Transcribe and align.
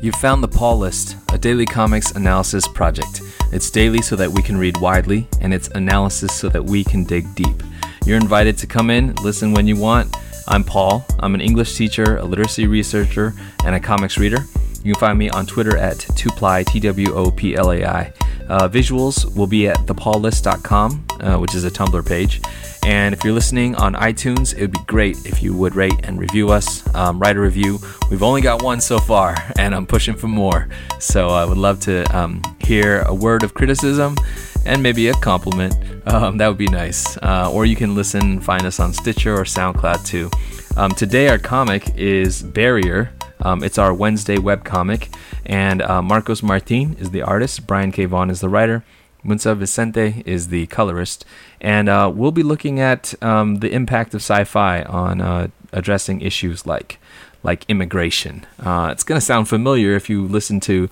You've 0.00 0.14
found 0.16 0.42
the 0.42 0.48
Paul 0.48 0.78
List, 0.78 1.16
a 1.32 1.38
daily 1.38 1.66
comics 1.66 2.12
analysis 2.12 2.68
project. 2.68 3.20
It's 3.52 3.70
daily 3.70 4.00
so 4.00 4.14
that 4.16 4.30
we 4.30 4.42
can 4.42 4.56
read 4.56 4.80
widely, 4.80 5.26
and 5.40 5.52
it's 5.52 5.68
analysis 5.68 6.32
so 6.32 6.48
that 6.50 6.64
we 6.64 6.84
can 6.84 7.04
dig 7.04 7.34
deep. 7.34 7.62
You're 8.06 8.16
invited 8.16 8.56
to 8.58 8.66
come 8.66 8.90
in, 8.90 9.14
listen 9.16 9.52
when 9.52 9.66
you 9.66 9.76
want. 9.76 10.16
I'm 10.46 10.64
Paul. 10.64 11.04
I'm 11.18 11.34
an 11.34 11.40
English 11.40 11.76
teacher, 11.76 12.16
a 12.16 12.24
literacy 12.24 12.66
researcher, 12.66 13.34
and 13.64 13.74
a 13.74 13.80
comics 13.80 14.18
reader. 14.18 14.44
You 14.84 14.94
can 14.94 15.00
find 15.00 15.18
me 15.18 15.28
on 15.30 15.44
Twitter 15.46 15.76
at 15.76 15.96
Twoplai, 15.98 16.64
T 16.64 16.80
W 16.80 17.14
O 17.14 17.30
P 17.30 17.56
L 17.56 17.72
A 17.72 17.84
I. 17.84 18.12
Uh, 18.48 18.68
visuals 18.68 19.34
will 19.36 19.46
be 19.46 19.68
at 19.68 19.76
thepaullist.com, 19.86 21.06
uh, 21.20 21.36
which 21.38 21.54
is 21.54 21.64
a 21.64 21.70
Tumblr 21.70 22.06
page. 22.06 22.40
And 22.84 23.12
if 23.12 23.22
you're 23.22 23.34
listening 23.34 23.74
on 23.74 23.92
iTunes, 23.94 24.54
it 24.56 24.62
would 24.62 24.72
be 24.72 24.84
great 24.86 25.26
if 25.26 25.42
you 25.42 25.54
would 25.54 25.74
rate 25.74 26.00
and 26.04 26.18
review 26.18 26.50
us, 26.50 26.82
um, 26.94 27.18
write 27.18 27.36
a 27.36 27.40
review. 27.40 27.78
We've 28.10 28.22
only 28.22 28.40
got 28.40 28.62
one 28.62 28.80
so 28.80 28.98
far, 28.98 29.36
and 29.58 29.74
I'm 29.74 29.86
pushing 29.86 30.16
for 30.16 30.28
more. 30.28 30.68
So 30.98 31.28
I 31.28 31.44
would 31.44 31.58
love 31.58 31.80
to 31.80 32.04
um, 32.16 32.40
hear 32.60 33.02
a 33.02 33.14
word 33.14 33.42
of 33.42 33.52
criticism 33.52 34.16
and 34.64 34.82
maybe 34.82 35.08
a 35.08 35.14
compliment. 35.14 35.76
Um, 36.08 36.38
that 36.38 36.48
would 36.48 36.56
be 36.56 36.68
nice. 36.68 37.18
Uh, 37.18 37.52
or 37.52 37.66
you 37.66 37.76
can 37.76 37.94
listen, 37.94 38.40
find 38.40 38.64
us 38.64 38.80
on 38.80 38.94
Stitcher 38.94 39.34
or 39.34 39.44
SoundCloud 39.44 40.06
too. 40.06 40.30
Um, 40.74 40.92
today, 40.92 41.28
our 41.28 41.36
comic 41.36 41.94
is 41.96 42.42
Barrier. 42.42 43.12
Um, 43.40 43.62
it's 43.62 43.78
our 43.78 43.92
Wednesday 43.94 44.38
web 44.38 44.64
comic, 44.64 45.10
and 45.46 45.82
uh, 45.82 46.02
Marcos 46.02 46.42
Martin 46.42 46.96
is 46.98 47.10
the 47.10 47.22
artist. 47.22 47.66
Brian 47.66 47.92
K. 47.92 48.04
Vaughan 48.04 48.30
is 48.30 48.40
the 48.40 48.48
writer. 48.48 48.84
Muntsa 49.24 49.56
Vicente 49.56 50.22
is 50.24 50.48
the 50.48 50.66
colorist, 50.66 51.24
and 51.60 51.88
uh, 51.88 52.10
we'll 52.14 52.32
be 52.32 52.42
looking 52.42 52.80
at 52.80 53.14
um, 53.22 53.56
the 53.56 53.72
impact 53.72 54.14
of 54.14 54.20
sci-fi 54.20 54.82
on 54.82 55.20
uh, 55.20 55.48
addressing 55.72 56.20
issues 56.20 56.66
like 56.66 56.98
like 57.42 57.64
immigration. 57.68 58.46
Uh, 58.58 58.88
it's 58.92 59.04
going 59.04 59.18
to 59.18 59.24
sound 59.24 59.48
familiar 59.48 59.94
if 59.94 60.10
you 60.10 60.26
listen 60.26 60.60
to 60.60 60.88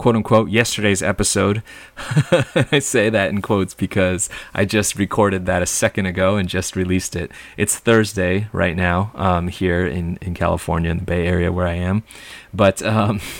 quote 0.00 0.16
unquote 0.16 0.48
yesterday's 0.48 1.02
episode. 1.02 1.62
I 2.72 2.78
say 2.78 3.10
that 3.10 3.28
in 3.28 3.42
quotes 3.42 3.74
because 3.74 4.30
I 4.54 4.64
just 4.64 4.96
recorded 4.96 5.44
that 5.44 5.60
a 5.60 5.66
second 5.66 6.06
ago 6.06 6.36
and 6.36 6.48
just 6.48 6.74
released 6.74 7.14
it. 7.14 7.30
It's 7.58 7.78
Thursday 7.78 8.48
right 8.50 8.74
now 8.74 9.12
um, 9.14 9.48
here 9.48 9.86
in, 9.86 10.16
in 10.22 10.32
California, 10.32 10.90
in 10.90 10.96
the 11.00 11.04
Bay 11.04 11.26
Area 11.26 11.52
where 11.52 11.66
I 11.66 11.74
am. 11.74 12.02
But. 12.54 12.82
Um, 12.82 13.20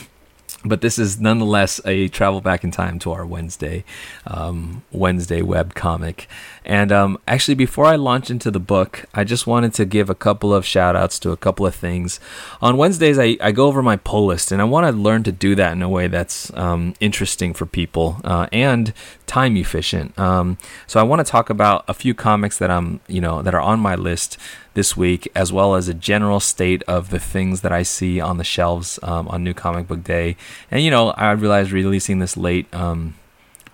but 0.64 0.83
this 0.83 0.98
is 0.98 1.19
nonetheless 1.19 1.80
a 1.86 2.08
travel 2.08 2.41
back 2.41 2.64
in 2.64 2.70
time 2.70 2.98
to 2.98 3.12
our 3.12 3.25
Wednesday 3.25 3.84
um, 4.27 4.83
Wednesday 4.92 5.42
web 5.42 5.75
comic. 5.75 6.28
And 6.64 6.92
um, 6.92 7.19
actually, 7.27 7.55
before 7.55 7.86
I 7.86 7.97
launch 7.97 8.30
into 8.30 8.50
the 8.50 8.61
book, 8.61 9.06
I 9.14 9.25
just 9.25 9.47
wanted 9.47 9.72
to 9.75 9.84
give 9.86 10.11
a 10.11 10.14
couple 10.14 10.55
of 10.55 10.67
shout 10.67 10.94
outs 10.94 11.19
to 11.20 11.30
a 11.30 11.36
couple 11.36 11.67
of 11.67 11.75
things. 11.75 12.20
On 12.61 12.77
Wednesdays, 12.77 13.19
I, 13.19 13.39
I 13.41 13.52
go 13.52 13.67
over 13.67 13.83
my 13.83 13.97
pull 13.97 14.27
list, 14.27 14.52
and 14.52 14.61
I 14.61 14.64
want 14.64 14.86
to 14.86 14.92
learn 14.92 15.22
to 15.25 15.33
do 15.33 15.55
that 15.55 15.72
in 15.72 15.83
a 15.83 15.89
way 15.89 16.06
that's 16.06 16.55
um, 16.56 16.95
interesting 17.00 17.55
for 17.55 17.64
people 17.64 18.20
uh, 18.24 18.47
and 18.52 18.92
time 19.27 19.56
efficient. 19.56 20.17
Um, 20.19 20.58
so 20.86 21.00
I 21.00 21.02
want 21.02 21.24
to 21.24 21.30
talk 21.30 21.48
about 21.48 21.84
a 21.89 21.95
few 21.95 22.14
comics 22.14 22.58
that 22.58 22.70
I'm, 22.70 23.00
you 23.08 23.20
know, 23.20 23.41
that 23.42 23.55
are 23.55 23.61
on 23.61 23.80
my 23.80 23.95
list 23.95 24.36
this 24.81 24.97
week, 24.97 25.31
as 25.34 25.53
well 25.53 25.75
as 25.75 25.89
a 25.89 25.92
general 25.92 26.41
state 26.41 26.83
of 26.84 27.11
the 27.11 27.19
things 27.19 27.61
that 27.61 27.70
I 27.70 27.83
see 27.83 28.19
on 28.19 28.39
the 28.39 28.45
shelves 28.45 28.98
um, 29.03 29.28
on 29.28 29.45
New 29.45 29.53
Comic 29.53 29.86
Book 29.86 30.03
Day. 30.03 30.39
And 30.70 30.83
you 30.83 30.91
know, 30.91 31.11
I 31.11 31.33
realized 31.33 31.70
releasing 31.70 32.19
this 32.19 32.34
late. 32.34 32.67
Um, 32.75 33.14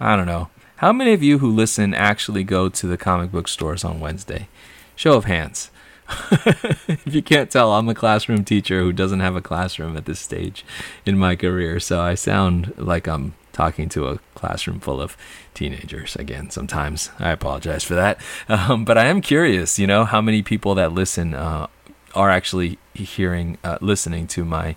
I 0.01 0.17
don't 0.17 0.27
know. 0.27 0.49
How 0.79 0.93
many 0.93 1.13
of 1.13 1.23
you 1.23 1.39
who 1.39 1.49
listen 1.49 1.95
actually 1.95 2.43
go 2.43 2.69
to 2.69 2.89
the 2.89 2.97
comic 2.97 3.31
book 3.31 3.47
stores 3.47 3.85
on 3.85 4.01
Wednesday? 4.01 4.49
Show 4.97 5.13
of 5.13 5.27
hands. 5.27 5.71
if 6.89 7.15
you 7.15 7.23
can't 7.23 7.53
tell, 7.53 7.73
I'm 7.73 7.89
a 7.89 7.95
classroom 7.95 8.43
teacher 8.43 8.81
who 8.81 8.93
doesn't 8.93 9.21
have 9.21 9.37
a 9.37 9.41
classroom 9.41 9.97
at 9.97 10.07
this 10.07 10.19
stage 10.19 10.65
in 11.05 11.17
my 11.17 11.37
career, 11.37 11.79
so 11.79 12.01
I 12.01 12.17
sound 12.17 12.75
like 12.77 13.07
I'm 13.07 13.35
talking 13.57 13.89
to 13.89 14.07
a 14.07 14.19
classroom 14.35 14.79
full 14.79 15.01
of 15.01 15.17
teenagers 15.55 16.15
again 16.17 16.51
sometimes 16.51 17.11
i 17.19 17.31
apologize 17.31 17.83
for 17.83 17.95
that 17.95 18.21
um, 18.51 18.85
but 18.85 18.99
i 18.99 19.07
am 19.07 19.23
curious 19.23 19.79
you 19.79 19.87
know 19.87 20.05
how 20.05 20.21
many 20.21 20.43
people 20.43 20.75
that 20.75 20.93
listen 20.93 21.33
uh, 21.33 21.67
are 22.15 22.29
actually 22.29 22.79
hearing 22.93 23.57
uh, 23.65 23.79
listening 23.81 24.27
to 24.27 24.45
my 24.45 24.77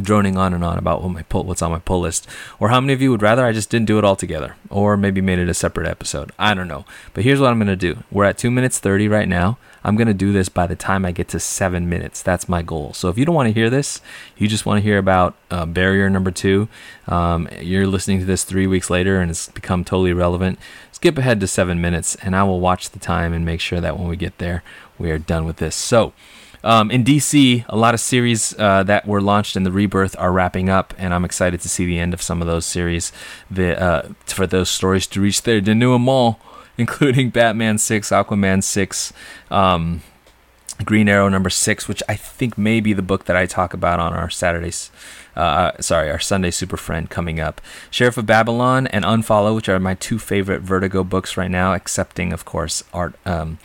droning 0.00 0.36
on 0.36 0.52
and 0.54 0.64
on 0.64 0.78
about 0.78 1.02
what 1.02 1.10
my 1.10 1.22
pull, 1.22 1.44
what's 1.44 1.62
on 1.62 1.70
my 1.70 1.78
pull 1.78 2.00
list, 2.00 2.26
or 2.58 2.70
how 2.70 2.80
many 2.80 2.92
of 2.92 3.02
you 3.02 3.10
would 3.10 3.22
rather 3.22 3.44
I 3.44 3.52
just 3.52 3.70
didn't 3.70 3.86
do 3.86 3.98
it 3.98 4.04
all 4.04 4.16
together, 4.16 4.56
or 4.70 4.96
maybe 4.96 5.20
made 5.20 5.38
it 5.38 5.48
a 5.48 5.54
separate 5.54 5.86
episode. 5.86 6.32
I 6.38 6.54
don't 6.54 6.66
know. 6.66 6.84
But 7.12 7.22
here's 7.22 7.40
what 7.40 7.50
I'm 7.50 7.58
gonna 7.58 7.76
do. 7.76 8.02
We're 8.10 8.24
at 8.24 8.38
two 8.38 8.50
minutes 8.50 8.78
thirty 8.78 9.08
right 9.08 9.28
now. 9.28 9.58
I'm 9.84 9.96
gonna 9.96 10.14
do 10.14 10.32
this 10.32 10.48
by 10.48 10.66
the 10.66 10.76
time 10.76 11.04
I 11.04 11.12
get 11.12 11.28
to 11.28 11.40
seven 11.40 11.88
minutes. 11.88 12.22
That's 12.22 12.48
my 12.48 12.62
goal. 12.62 12.92
So 12.94 13.08
if 13.08 13.18
you 13.18 13.24
don't 13.24 13.34
want 13.34 13.48
to 13.48 13.52
hear 13.52 13.68
this, 13.68 14.00
you 14.36 14.48
just 14.48 14.64
want 14.64 14.78
to 14.78 14.82
hear 14.82 14.98
about 14.98 15.34
uh, 15.50 15.66
barrier 15.66 16.08
number 16.08 16.30
two. 16.30 16.68
Um, 17.06 17.48
you're 17.60 17.86
listening 17.86 18.20
to 18.20 18.24
this 18.24 18.44
three 18.44 18.66
weeks 18.66 18.88
later 18.88 19.20
and 19.20 19.30
it's 19.30 19.48
become 19.48 19.84
totally 19.84 20.12
relevant. 20.12 20.58
Skip 20.92 21.18
ahead 21.18 21.38
to 21.40 21.46
seven 21.46 21.82
minutes, 21.82 22.14
and 22.22 22.34
I 22.34 22.44
will 22.44 22.60
watch 22.60 22.90
the 22.90 22.98
time 22.98 23.34
and 23.34 23.44
make 23.44 23.60
sure 23.60 23.80
that 23.80 23.98
when 23.98 24.08
we 24.08 24.16
get 24.16 24.38
there, 24.38 24.62
we 24.98 25.10
are 25.10 25.18
done 25.18 25.44
with 25.44 25.56
this. 25.56 25.76
So. 25.76 26.12
Um, 26.62 26.90
in 26.90 27.04
DC, 27.04 27.66
a 27.68 27.76
lot 27.76 27.92
of 27.92 28.00
series 28.00 28.58
uh, 28.58 28.84
that 28.84 29.06
were 29.06 29.20
launched 29.20 29.54
in 29.54 29.64
the 29.64 29.70
rebirth 29.70 30.16
are 30.18 30.32
wrapping 30.32 30.70
up, 30.70 30.94
and 30.96 31.12
I'm 31.12 31.26
excited 31.26 31.60
to 31.60 31.68
see 31.68 31.84
the 31.84 31.98
end 31.98 32.14
of 32.14 32.22
some 32.22 32.40
of 32.40 32.46
those 32.46 32.64
series. 32.64 33.12
The, 33.50 33.78
uh, 33.78 34.08
for 34.24 34.46
those 34.46 34.70
stories 34.70 35.06
to 35.08 35.20
reach 35.20 35.42
their 35.42 35.60
denouement, 35.60 36.36
including 36.78 37.30
Batman 37.30 37.78
Six, 37.78 38.10
Aquaman 38.10 38.62
Six, 38.62 39.12
um, 39.50 40.02
Green 40.84 41.08
Arrow 41.08 41.28
number 41.28 41.50
six, 41.50 41.86
which 41.86 42.02
I 42.08 42.16
think 42.16 42.58
may 42.58 42.80
be 42.80 42.92
the 42.92 43.02
book 43.02 43.26
that 43.26 43.36
I 43.36 43.46
talk 43.46 43.74
about 43.74 44.00
on 44.00 44.12
our 44.12 44.28
Saturdays. 44.28 44.90
Uh, 45.36 45.72
sorry, 45.80 46.10
our 46.10 46.18
Sunday 46.18 46.50
Super 46.50 46.76
Friend 46.76 47.08
coming 47.08 47.38
up. 47.38 47.60
Sheriff 47.90 48.16
of 48.16 48.26
Babylon 48.26 48.86
and 48.88 49.04
Unfollow, 49.04 49.54
which 49.54 49.68
are 49.68 49.78
my 49.78 49.94
two 49.94 50.18
favorite 50.18 50.62
Vertigo 50.62 51.04
books 51.04 51.36
right 51.36 51.50
now, 51.50 51.74
excepting, 51.74 52.32
of 52.32 52.44
course, 52.44 52.82
art. 52.92 53.14
Um, 53.24 53.58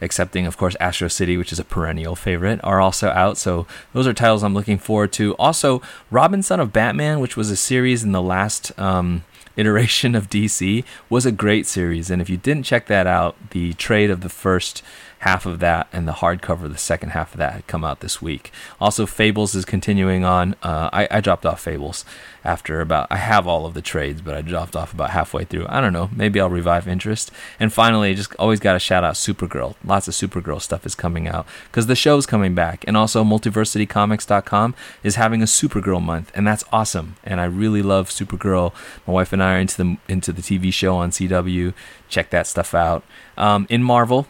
excepting 0.00 0.46
of 0.46 0.56
course 0.56 0.76
Astro 0.80 1.06
City, 1.06 1.36
which 1.36 1.52
is 1.52 1.60
a 1.60 1.64
perennial 1.64 2.16
favorite, 2.16 2.58
are 2.64 2.80
also 2.80 3.08
out. 3.10 3.38
So 3.38 3.66
those 3.92 4.06
are 4.06 4.12
titles 4.12 4.42
I'm 4.42 4.52
looking 4.52 4.78
forward 4.78 5.12
to. 5.12 5.36
Also, 5.36 5.80
Robin 6.10 6.42
Son 6.42 6.58
of 6.58 6.72
Batman, 6.72 7.20
which 7.20 7.36
was 7.36 7.50
a 7.50 7.56
series 7.56 8.02
in 8.02 8.10
the 8.10 8.20
last 8.20 8.76
um, 8.78 9.22
iteration 9.56 10.14
of 10.14 10.30
DC, 10.30 10.84
was 11.08 11.26
a 11.26 11.32
great 11.32 11.66
series. 11.66 12.10
And 12.10 12.22
if 12.22 12.28
you 12.30 12.36
didn't 12.36 12.64
check 12.64 12.86
that 12.86 13.06
out, 13.06 13.36
the 13.50 13.72
trade 13.74 14.10
of 14.10 14.20
the 14.20 14.28
first 14.28 14.82
half 15.22 15.46
of 15.46 15.60
that 15.60 15.86
and 15.92 16.08
the 16.08 16.14
hardcover, 16.14 16.70
the 16.70 16.76
second 16.76 17.10
half 17.10 17.32
of 17.32 17.38
that, 17.38 17.52
had 17.52 17.66
come 17.68 17.84
out 17.84 18.00
this 18.00 18.20
week. 18.20 18.50
Also, 18.80 19.06
Fables 19.06 19.54
is 19.54 19.64
continuing 19.64 20.24
on. 20.24 20.56
Uh, 20.64 20.90
I, 20.92 21.06
I 21.12 21.20
dropped 21.20 21.46
off 21.46 21.60
Fables 21.60 22.04
after 22.44 22.80
about, 22.80 23.06
I 23.08 23.18
have 23.18 23.46
all 23.46 23.64
of 23.64 23.74
the 23.74 23.82
trades, 23.82 24.20
but 24.20 24.34
I 24.34 24.40
dropped 24.40 24.74
off 24.74 24.92
about 24.92 25.10
halfway 25.10 25.44
through. 25.44 25.66
I 25.68 25.80
don't 25.80 25.92
know, 25.92 26.10
maybe 26.12 26.40
I'll 26.40 26.50
revive 26.50 26.88
interest. 26.88 27.30
And 27.60 27.72
finally, 27.72 28.16
just 28.16 28.34
always 28.36 28.58
got 28.58 28.72
to 28.72 28.80
shout 28.80 29.04
out 29.04 29.14
Supergirl. 29.14 29.76
Lots 29.84 30.08
of 30.08 30.14
Supergirl 30.14 30.60
stuff 30.60 30.84
is 30.84 30.96
coming 30.96 31.28
out 31.28 31.46
because 31.66 31.86
the 31.86 31.94
show's 31.94 32.26
coming 32.26 32.56
back. 32.56 32.84
And 32.88 32.96
also, 32.96 33.22
multiversitycomics.com 33.22 34.74
is 35.04 35.14
having 35.14 35.40
a 35.40 35.46
Supergirl 35.46 36.02
month, 36.02 36.32
and 36.34 36.44
that's 36.44 36.64
awesome. 36.72 37.14
And 37.22 37.40
I 37.40 37.44
really 37.44 37.82
love 37.82 38.08
Supergirl. 38.08 38.72
My 39.06 39.12
wife 39.12 39.32
and 39.32 39.40
I 39.40 39.54
are 39.54 39.60
into 39.60 39.76
the, 39.76 39.96
into 40.08 40.32
the 40.32 40.42
TV 40.42 40.72
show 40.72 40.96
on 40.96 41.12
CW. 41.12 41.74
Check 42.08 42.30
that 42.30 42.48
stuff 42.48 42.74
out. 42.74 43.04
Um, 43.36 43.68
in 43.70 43.84
Marvel, 43.84 44.26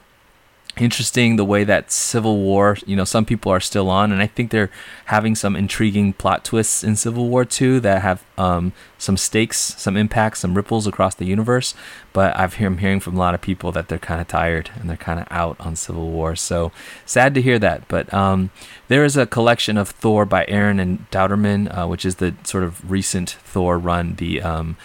interesting 0.76 1.36
the 1.36 1.44
way 1.44 1.64
that 1.64 1.92
Civil 1.92 2.38
War, 2.38 2.78
you 2.86 2.96
know, 2.96 3.04
some 3.04 3.24
people 3.24 3.52
are 3.52 3.60
still 3.60 3.90
on, 3.90 4.10
and 4.10 4.22
I 4.22 4.26
think 4.26 4.50
they're 4.50 4.70
having 5.06 5.34
some 5.34 5.54
intriguing 5.54 6.12
plot 6.14 6.44
twists 6.44 6.82
in 6.82 6.96
Civil 6.96 7.28
War 7.28 7.44
2 7.44 7.80
that 7.80 8.02
have 8.02 8.24
um, 8.38 8.72
some 8.96 9.16
stakes, 9.16 9.58
some 9.58 9.96
impacts, 9.96 10.40
some 10.40 10.54
ripples 10.54 10.86
across 10.86 11.14
the 11.14 11.26
universe. 11.26 11.74
But 12.12 12.38
I've 12.38 12.54
hear, 12.54 12.68
I'm 12.68 12.78
hearing 12.78 13.00
from 13.00 13.16
a 13.16 13.18
lot 13.18 13.34
of 13.34 13.40
people 13.40 13.70
that 13.72 13.88
they're 13.88 13.98
kind 13.98 14.20
of 14.20 14.28
tired 14.28 14.70
and 14.76 14.88
they're 14.88 14.96
kind 14.96 15.20
of 15.20 15.26
out 15.30 15.56
on 15.60 15.76
Civil 15.76 16.10
War. 16.10 16.34
So 16.36 16.72
sad 17.04 17.34
to 17.34 17.42
hear 17.42 17.58
that. 17.58 17.86
But 17.88 18.12
um, 18.12 18.50
there 18.88 19.04
is 19.04 19.16
a 19.16 19.26
collection 19.26 19.76
of 19.76 19.90
Thor 19.90 20.24
by 20.24 20.46
Aaron 20.48 20.80
and 20.80 21.10
Dauterman, 21.10 21.76
uh, 21.76 21.86
which 21.86 22.04
is 22.04 22.16
the 22.16 22.34
sort 22.44 22.64
of 22.64 22.90
recent 22.90 23.30
Thor 23.30 23.78
run. 23.78 24.14
The 24.14 24.40
um, 24.40 24.76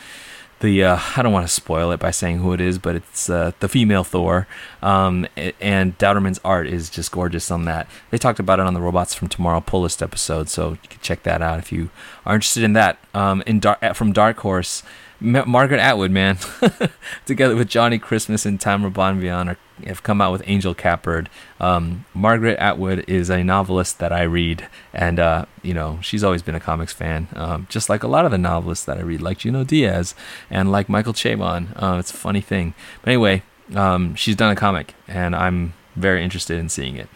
the 0.60 0.84
uh, 0.84 1.00
I 1.16 1.22
don't 1.22 1.34
want 1.34 1.48
to 1.48 1.54
spoil 1.54 1.92
it 1.92 2.00
by 2.00 2.12
saying 2.12 2.40
who 2.40 2.54
it 2.54 2.62
is, 2.62 2.80
but 2.80 2.96
it's 2.96 3.30
uh, 3.30 3.52
the 3.60 3.70
female 3.70 4.04
Thor. 4.04 4.48
Um, 4.82 5.28
and 5.62 5.98
Dauterman's 5.98 6.40
art 6.44 6.68
is 6.68 6.90
just 6.90 7.12
gorgeous 7.12 7.52
on 7.52 7.66
that. 7.66 7.88
They 8.10 8.18
talked 8.18 8.40
about 8.40 8.60
it 8.60 8.66
on 8.66 8.74
the 8.74 8.82
Robots 8.82 9.14
from 9.14 9.28
Tomorrow 9.28 9.62
pull 9.62 9.82
list 9.82 10.02
episode, 10.02 10.50
so 10.50 10.72
you 10.72 10.90
can 10.90 11.00
check 11.02 11.24
that 11.24 11.42
out 11.42 11.60
if 11.60 11.72
you 11.72 11.90
are 12.26 12.36
interested 12.36 12.64
in 12.64 12.74
that. 12.74 12.98
Um, 13.14 13.44
in 13.46 13.60
Dar- 13.60 13.94
from 13.94 14.14
Dark 14.14 14.38
Horse, 14.38 14.84
Margaret 15.20 15.80
Atwood, 15.80 16.12
man, 16.12 16.38
together 17.26 17.56
with 17.56 17.68
Johnny 17.68 17.98
Christmas 17.98 18.46
and 18.46 18.60
Tamra 18.60 18.92
Bonvillain 18.94 19.50
are, 19.50 19.86
have 19.88 20.04
come 20.04 20.22
out 20.22 20.32
with 20.32 20.44
Angel 20.46 20.76
Catbird. 20.76 21.30
Um, 21.60 22.06
Margaret 22.14 22.60
Atwood 22.60 23.04
is 23.08 23.30
a 23.32 23.44
novelist 23.44 23.98
that 23.98 24.14
I 24.14 24.24
read, 24.24 24.68
and 24.94 25.20
uh, 25.20 25.46
you 25.64 25.74
know 25.74 25.98
she's 26.02 26.24
always 26.24 26.44
been 26.44 26.54
a 26.54 26.60
comics 26.60 26.94
fan, 26.94 27.30
um, 27.36 27.66
just 27.70 27.90
like 27.90 28.04
a 28.04 28.08
lot 28.08 28.26
of 28.26 28.32
the 28.32 28.38
novelists 28.38 28.86
that 28.86 28.98
I 28.98 29.02
read, 29.02 29.22
like 29.22 29.40
Junot 29.40 29.68
Diaz 29.68 30.14
and 30.52 30.72
like 30.72 30.88
Michael 30.88 31.14
Chabon. 31.14 31.70
Uh, 31.76 31.98
it's 31.98 32.12
a 32.12 32.18
funny 32.18 32.42
thing, 32.42 32.76
but 33.02 33.10
anyway, 33.10 33.42
um, 33.76 34.14
she's 34.14 34.36
done 34.36 34.52
a 34.52 34.56
comic, 34.56 34.94
and 35.08 35.36
I'm 35.36 35.74
very 35.96 36.24
interested 36.24 36.60
in 36.60 36.70
seeing 36.70 36.96
it. 36.96 37.10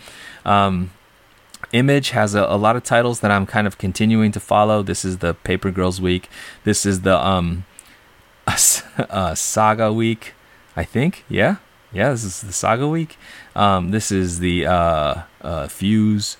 Um, 0.44 0.92
Image 1.72 2.10
has 2.10 2.36
a, 2.36 2.42
a, 2.46 2.58
lot 2.58 2.76
of 2.76 2.84
titles 2.84 3.22
that 3.22 3.32
I'm 3.32 3.46
kind 3.46 3.66
of 3.66 3.78
continuing 3.78 4.32
to 4.34 4.40
follow. 4.40 4.84
This 4.84 5.06
is 5.06 5.20
the 5.20 5.36
Paper 5.36 5.72
Girls 5.72 6.02
week. 6.02 6.28
This 6.66 6.86
is 6.86 7.02
the 7.02 7.18
um, 7.26 7.66
uh, 8.98 9.36
Saga 9.36 9.92
week, 9.92 10.34
I 10.76 10.84
think. 10.84 11.26
Yeah, 11.30 11.58
yeah. 11.92 12.12
This 12.12 12.24
is 12.24 12.42
the 12.42 12.54
Saga 12.54 12.88
week. 12.88 13.18
Um, 13.56 13.92
this 13.92 14.12
is 14.12 14.40
the 14.40 14.66
uh, 14.66 15.22
uh, 15.42 15.68
Fuse. 15.68 16.38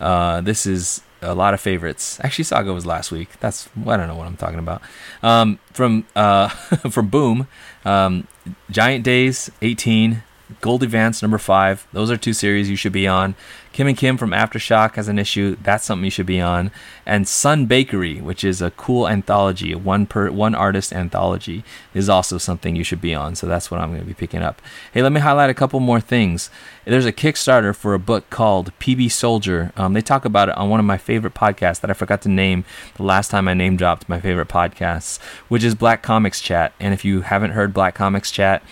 Uh, 0.00 0.40
this 0.40 0.66
is 0.66 1.02
a 1.22 1.34
lot 1.34 1.54
of 1.54 1.60
favorites. 1.60 2.20
Actually, 2.22 2.44
Saga 2.44 2.72
was 2.72 2.86
last 2.86 3.10
week. 3.10 3.40
That's 3.40 3.68
I 3.86 3.96
don't 3.96 4.08
know 4.08 4.16
what 4.16 4.26
I'm 4.26 4.36
talking 4.36 4.58
about. 4.58 4.82
Um, 5.22 5.58
from 5.72 6.06
uh, 6.14 6.48
from 6.90 7.08
Boom, 7.08 7.48
um, 7.84 8.26
Giant 8.70 9.04
Days 9.04 9.50
18, 9.62 10.22
Goldie 10.60 10.86
Vance 10.86 11.22
number 11.22 11.38
five. 11.38 11.86
Those 11.92 12.10
are 12.10 12.16
two 12.16 12.34
series 12.34 12.68
you 12.68 12.76
should 12.76 12.92
be 12.92 13.08
on. 13.08 13.34
Kim 13.72 13.88
and 13.88 13.96
Kim 13.96 14.16
from 14.16 14.30
Aftershock 14.30 14.94
has 14.94 15.08
an 15.08 15.18
issue. 15.18 15.56
That's 15.62 15.84
something 15.84 16.04
you 16.04 16.10
should 16.10 16.26
be 16.26 16.40
on. 16.40 16.70
And 17.04 17.26
Sun 17.26 17.66
Bakery, 17.66 18.20
which 18.20 18.44
is 18.44 18.62
a 18.62 18.70
cool 18.70 19.08
anthology, 19.08 19.72
a 19.72 19.78
one 19.78 20.06
per 20.06 20.30
one 20.30 20.54
artist 20.54 20.92
anthology, 20.92 21.64
is 21.92 22.08
also 22.08 22.38
something 22.38 22.76
you 22.76 22.84
should 22.84 23.00
be 23.00 23.14
on. 23.14 23.34
So 23.34 23.48
that's 23.48 23.70
what 23.70 23.80
I'm 23.80 23.88
going 23.88 24.02
to 24.02 24.06
be 24.06 24.14
picking 24.14 24.42
up. 24.42 24.62
Hey, 24.92 25.02
let 25.02 25.10
me 25.10 25.20
highlight 25.20 25.50
a 25.50 25.54
couple 25.54 25.80
more 25.80 26.00
things. 26.00 26.50
There's 26.84 27.06
a 27.06 27.12
Kickstarter 27.12 27.74
for 27.74 27.94
a 27.94 27.98
book 27.98 28.30
called 28.30 28.78
PB 28.78 29.10
Soldier. 29.10 29.72
Um, 29.76 29.94
they 29.94 30.02
talk 30.02 30.24
about 30.24 30.50
it 30.50 30.56
on 30.56 30.70
one 30.70 30.78
of 30.78 30.86
my 30.86 30.98
favorite 30.98 31.34
podcasts 31.34 31.80
that 31.80 31.90
I 31.90 31.94
forgot 31.94 32.22
to 32.22 32.28
name 32.28 32.64
the 32.94 33.02
last 33.02 33.30
time 33.30 33.48
I 33.48 33.54
name 33.54 33.76
dropped 33.76 34.08
my 34.08 34.20
favorite 34.20 34.48
podcasts, 34.48 35.20
which 35.48 35.64
is 35.64 35.74
Black 35.74 36.00
Comics 36.02 36.40
Chat. 36.40 36.74
And 36.78 36.94
if 36.94 37.04
you 37.04 37.22
haven't 37.22 37.52
heard 37.52 37.74
Black 37.74 37.96
Comics 37.96 38.30
Chat, 38.30 38.62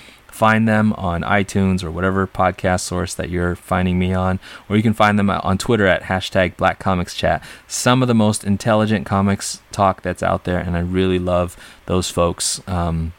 find 0.42 0.66
them 0.66 0.92
on 0.94 1.22
iTunes 1.22 1.84
or 1.84 1.90
whatever 1.92 2.26
podcast 2.26 2.80
source 2.80 3.14
that 3.14 3.30
you're 3.30 3.54
finding 3.54 3.96
me 3.96 4.12
on, 4.12 4.40
or 4.68 4.76
you 4.76 4.82
can 4.82 4.92
find 4.92 5.16
them 5.16 5.30
on 5.30 5.56
Twitter 5.56 5.86
at 5.86 6.02
hashtag 6.02 6.56
Black 6.56 6.80
Comics 6.80 7.14
Chat. 7.14 7.44
Some 7.68 8.02
of 8.02 8.08
the 8.08 8.14
most 8.14 8.42
intelligent 8.42 9.06
comics 9.06 9.60
talk 9.70 10.02
that's 10.02 10.20
out 10.20 10.42
there, 10.42 10.58
and 10.58 10.76
I 10.76 10.80
really 10.80 11.20
love 11.20 11.56
those 11.86 12.10
folks. 12.10 12.60
Um, 12.66 13.12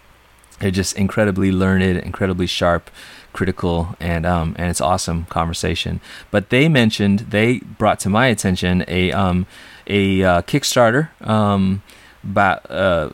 they're 0.59 0.69
just 0.69 0.97
incredibly 0.97 1.49
learned, 1.49 1.97
incredibly 1.99 2.45
sharp, 2.45 2.91
critical, 3.31 3.95
and 4.01 4.25
um, 4.25 4.53
and 4.59 4.69
it's 4.69 4.81
awesome 4.81 5.23
conversation. 5.27 6.01
But 6.29 6.49
they 6.49 6.67
mentioned 6.67 7.19
they 7.19 7.59
brought 7.59 8.01
to 8.01 8.09
my 8.09 8.27
attention 8.27 8.83
a 8.89 9.13
um, 9.13 9.47
a 9.87 10.23
uh, 10.23 10.41
Kickstarter. 10.41 11.07
Um, 11.25 11.83
but 12.23 12.69
uh, 12.71 13.09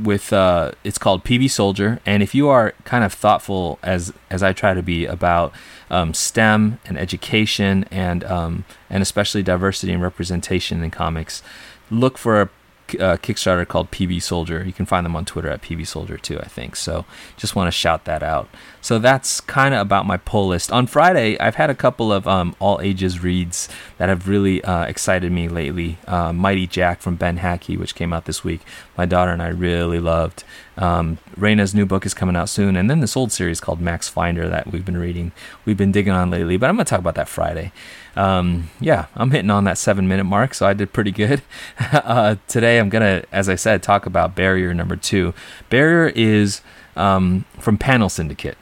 with 0.00 0.32
uh, 0.32 0.72
it's 0.84 0.98
called 0.98 1.24
PB 1.24 1.50
Soldier, 1.50 2.00
and 2.06 2.22
if 2.22 2.34
you 2.34 2.48
are 2.48 2.72
kind 2.84 3.04
of 3.04 3.12
thoughtful 3.12 3.78
as 3.82 4.12
as 4.30 4.42
I 4.42 4.52
try 4.52 4.74
to 4.74 4.82
be 4.82 5.04
about 5.06 5.52
um, 5.90 6.14
STEM 6.14 6.78
and 6.86 6.98
education 6.98 7.84
and 7.90 8.24
um, 8.24 8.64
and 8.88 9.02
especially 9.02 9.42
diversity 9.42 9.92
and 9.92 10.02
representation 10.02 10.82
in 10.82 10.90
comics, 10.90 11.42
look 11.90 12.16
for 12.16 12.40
a 12.40 12.50
uh, 12.94 13.16
Kickstarter 13.16 13.66
called 13.66 13.90
PB 13.90 14.22
Soldier. 14.22 14.62
You 14.64 14.72
can 14.72 14.86
find 14.86 15.04
them 15.04 15.16
on 15.16 15.24
Twitter 15.24 15.48
at 15.48 15.62
PB 15.62 15.86
Soldier 15.86 16.16
too, 16.16 16.38
I 16.40 16.46
think. 16.46 16.76
So 16.76 17.04
just 17.36 17.56
want 17.56 17.66
to 17.68 17.72
shout 17.72 18.04
that 18.04 18.22
out. 18.22 18.48
So 18.80 18.98
that's 18.98 19.40
kind 19.40 19.74
of 19.74 19.80
about 19.80 20.06
my 20.06 20.16
pull 20.18 20.48
list. 20.48 20.70
On 20.70 20.86
Friday, 20.86 21.38
I've 21.38 21.54
had 21.54 21.70
a 21.70 21.74
couple 21.74 22.12
of 22.12 22.28
um, 22.28 22.54
all 22.58 22.80
ages 22.80 23.22
reads 23.22 23.68
that 24.04 24.10
have 24.10 24.28
really 24.28 24.62
uh, 24.62 24.84
excited 24.84 25.32
me 25.32 25.48
lately. 25.48 25.96
Uh, 26.06 26.30
Mighty 26.30 26.66
Jack 26.66 27.00
from 27.00 27.16
Ben 27.16 27.38
Hatke, 27.38 27.78
which 27.78 27.94
came 27.94 28.12
out 28.12 28.26
this 28.26 28.44
week. 28.44 28.60
My 28.98 29.06
daughter 29.06 29.32
and 29.32 29.42
I 29.42 29.48
really 29.48 29.98
loved. 29.98 30.44
Um, 30.76 31.16
Raina's 31.38 31.74
new 31.74 31.86
book 31.86 32.04
is 32.04 32.12
coming 32.12 32.36
out 32.36 32.50
soon, 32.50 32.76
and 32.76 32.90
then 32.90 33.00
this 33.00 33.16
old 33.16 33.32
series 33.32 33.60
called 33.60 33.80
Max 33.80 34.08
Finder 34.08 34.46
that 34.48 34.70
we've 34.70 34.84
been 34.84 34.98
reading. 34.98 35.32
We've 35.64 35.78
been 35.78 35.90
digging 35.90 36.12
on 36.12 36.30
lately, 36.30 36.58
but 36.58 36.68
I'm 36.68 36.76
to 36.76 36.84
talk 36.84 36.98
about 36.98 37.14
that 37.14 37.28
Friday 37.28 37.72
um, 38.16 38.70
yeah, 38.80 39.06
I'm 39.14 39.30
hitting 39.30 39.50
on 39.50 39.64
that 39.64 39.78
seven 39.78 40.06
minute 40.08 40.24
mark, 40.24 40.54
so 40.54 40.66
I 40.66 40.72
did 40.72 40.92
pretty 40.92 41.10
good. 41.10 41.42
uh, 41.92 42.36
today, 42.46 42.78
I'm 42.78 42.88
gonna, 42.88 43.24
as 43.32 43.48
I 43.48 43.54
said, 43.54 43.82
talk 43.82 44.06
about 44.06 44.34
Barrier 44.34 44.74
number 44.74 44.96
two. 44.96 45.34
Barrier 45.70 46.12
is 46.14 46.60
um, 46.96 47.44
from 47.58 47.76
Panel 47.78 48.08
Syndicate. 48.08 48.58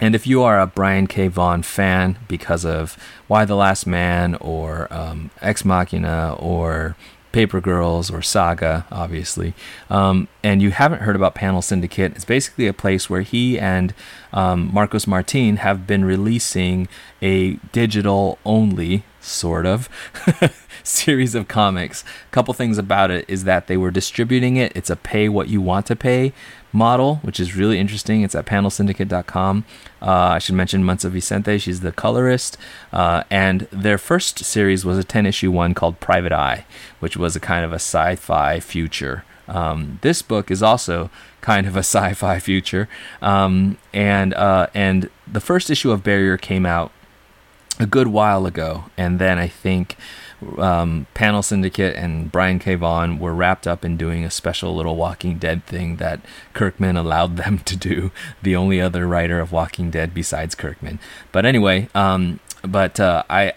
And 0.00 0.14
if 0.14 0.26
you 0.26 0.42
are 0.42 0.60
a 0.60 0.66
Brian 0.66 1.06
K. 1.06 1.28
Vaughan 1.28 1.62
fan 1.62 2.18
because 2.26 2.64
of 2.64 2.96
Y 3.28 3.44
the 3.44 3.54
Last 3.54 3.86
Man 3.86 4.34
or 4.36 4.92
um, 4.92 5.30
Ex 5.40 5.64
Machina 5.64 6.36
or 6.38 6.96
Paper 7.30 7.60
Girls 7.60 8.10
or 8.10 8.20
Saga, 8.20 8.86
obviously, 8.90 9.54
um, 9.90 10.28
and 10.42 10.60
you 10.60 10.70
haven't 10.70 11.02
heard 11.02 11.16
about 11.16 11.34
Panel 11.34 11.62
Syndicate, 11.62 12.12
it's 12.16 12.24
basically 12.24 12.66
a 12.66 12.72
place 12.72 13.08
where 13.08 13.22
he 13.22 13.58
and 13.58 13.94
um, 14.32 14.70
Marcos 14.72 15.06
Martin 15.06 15.56
have 15.58 15.86
been 15.86 16.04
releasing 16.04 16.88
a 17.22 17.54
digital 17.72 18.38
only 18.44 19.04
sort 19.20 19.64
of 19.64 19.88
series 20.82 21.34
of 21.34 21.48
comics. 21.48 22.02
A 22.02 22.32
couple 22.32 22.52
things 22.54 22.78
about 22.78 23.10
it 23.10 23.24
is 23.28 23.44
that 23.44 23.68
they 23.68 23.76
were 23.76 23.90
distributing 23.90 24.56
it. 24.56 24.72
It's 24.76 24.90
a 24.90 24.96
pay 24.96 25.28
what 25.28 25.48
you 25.48 25.60
want 25.60 25.86
to 25.86 25.96
pay 25.96 26.32
model, 26.74 27.16
which 27.22 27.40
is 27.40 27.56
really 27.56 27.78
interesting. 27.78 28.22
It's 28.22 28.34
at 28.34 28.44
panelsyndicate.com. 28.44 29.64
Uh, 30.02 30.10
I 30.10 30.38
should 30.38 30.56
mention 30.56 30.84
Muntsa 30.84 31.08
Vicente. 31.10 31.56
She's 31.58 31.80
the 31.80 31.92
colorist. 31.92 32.58
Uh, 32.92 33.22
and 33.30 33.60
their 33.70 33.96
first 33.96 34.40
series 34.40 34.84
was 34.84 34.98
a 34.98 35.04
10 35.04 35.24
issue 35.24 35.50
one 35.50 35.72
called 35.72 36.00
Private 36.00 36.32
Eye, 36.32 36.66
which 36.98 37.16
was 37.16 37.36
a 37.36 37.40
kind 37.40 37.64
of 37.64 37.72
a 37.72 37.76
sci 37.76 38.16
fi 38.16 38.60
future. 38.60 39.24
Um, 39.46 39.98
this 40.02 40.20
book 40.22 40.50
is 40.50 40.62
also 40.62 41.10
kind 41.40 41.66
of 41.66 41.76
a 41.76 41.78
sci-fi 41.84 42.40
future, 42.40 42.88
um, 43.20 43.76
and 43.92 44.32
uh, 44.34 44.68
and 44.74 45.10
the 45.30 45.40
first 45.40 45.70
issue 45.70 45.90
of 45.90 46.02
Barrier 46.02 46.36
came 46.36 46.64
out 46.64 46.92
a 47.78 47.86
good 47.86 48.08
while 48.08 48.46
ago, 48.46 48.84
and 48.96 49.18
then 49.18 49.38
I 49.38 49.48
think 49.48 49.96
um, 50.58 51.06
Panel 51.14 51.42
Syndicate 51.42 51.96
and 51.96 52.30
Brian 52.30 52.58
K. 52.58 52.74
Vaughan 52.74 53.18
were 53.18 53.34
wrapped 53.34 53.66
up 53.66 53.84
in 53.84 53.96
doing 53.96 54.24
a 54.24 54.30
special 54.30 54.74
little 54.74 54.96
Walking 54.96 55.38
Dead 55.38 55.64
thing 55.66 55.96
that 55.96 56.20
Kirkman 56.52 56.96
allowed 56.96 57.36
them 57.38 57.58
to 57.60 57.76
do. 57.76 58.10
The 58.42 58.56
only 58.56 58.80
other 58.80 59.06
writer 59.06 59.40
of 59.40 59.52
Walking 59.52 59.90
Dead 59.90 60.14
besides 60.14 60.54
Kirkman. 60.54 60.98
But 61.32 61.46
anyway, 61.46 61.88
um, 61.94 62.40
but 62.62 63.00
uh, 63.00 63.24
I, 63.28 63.52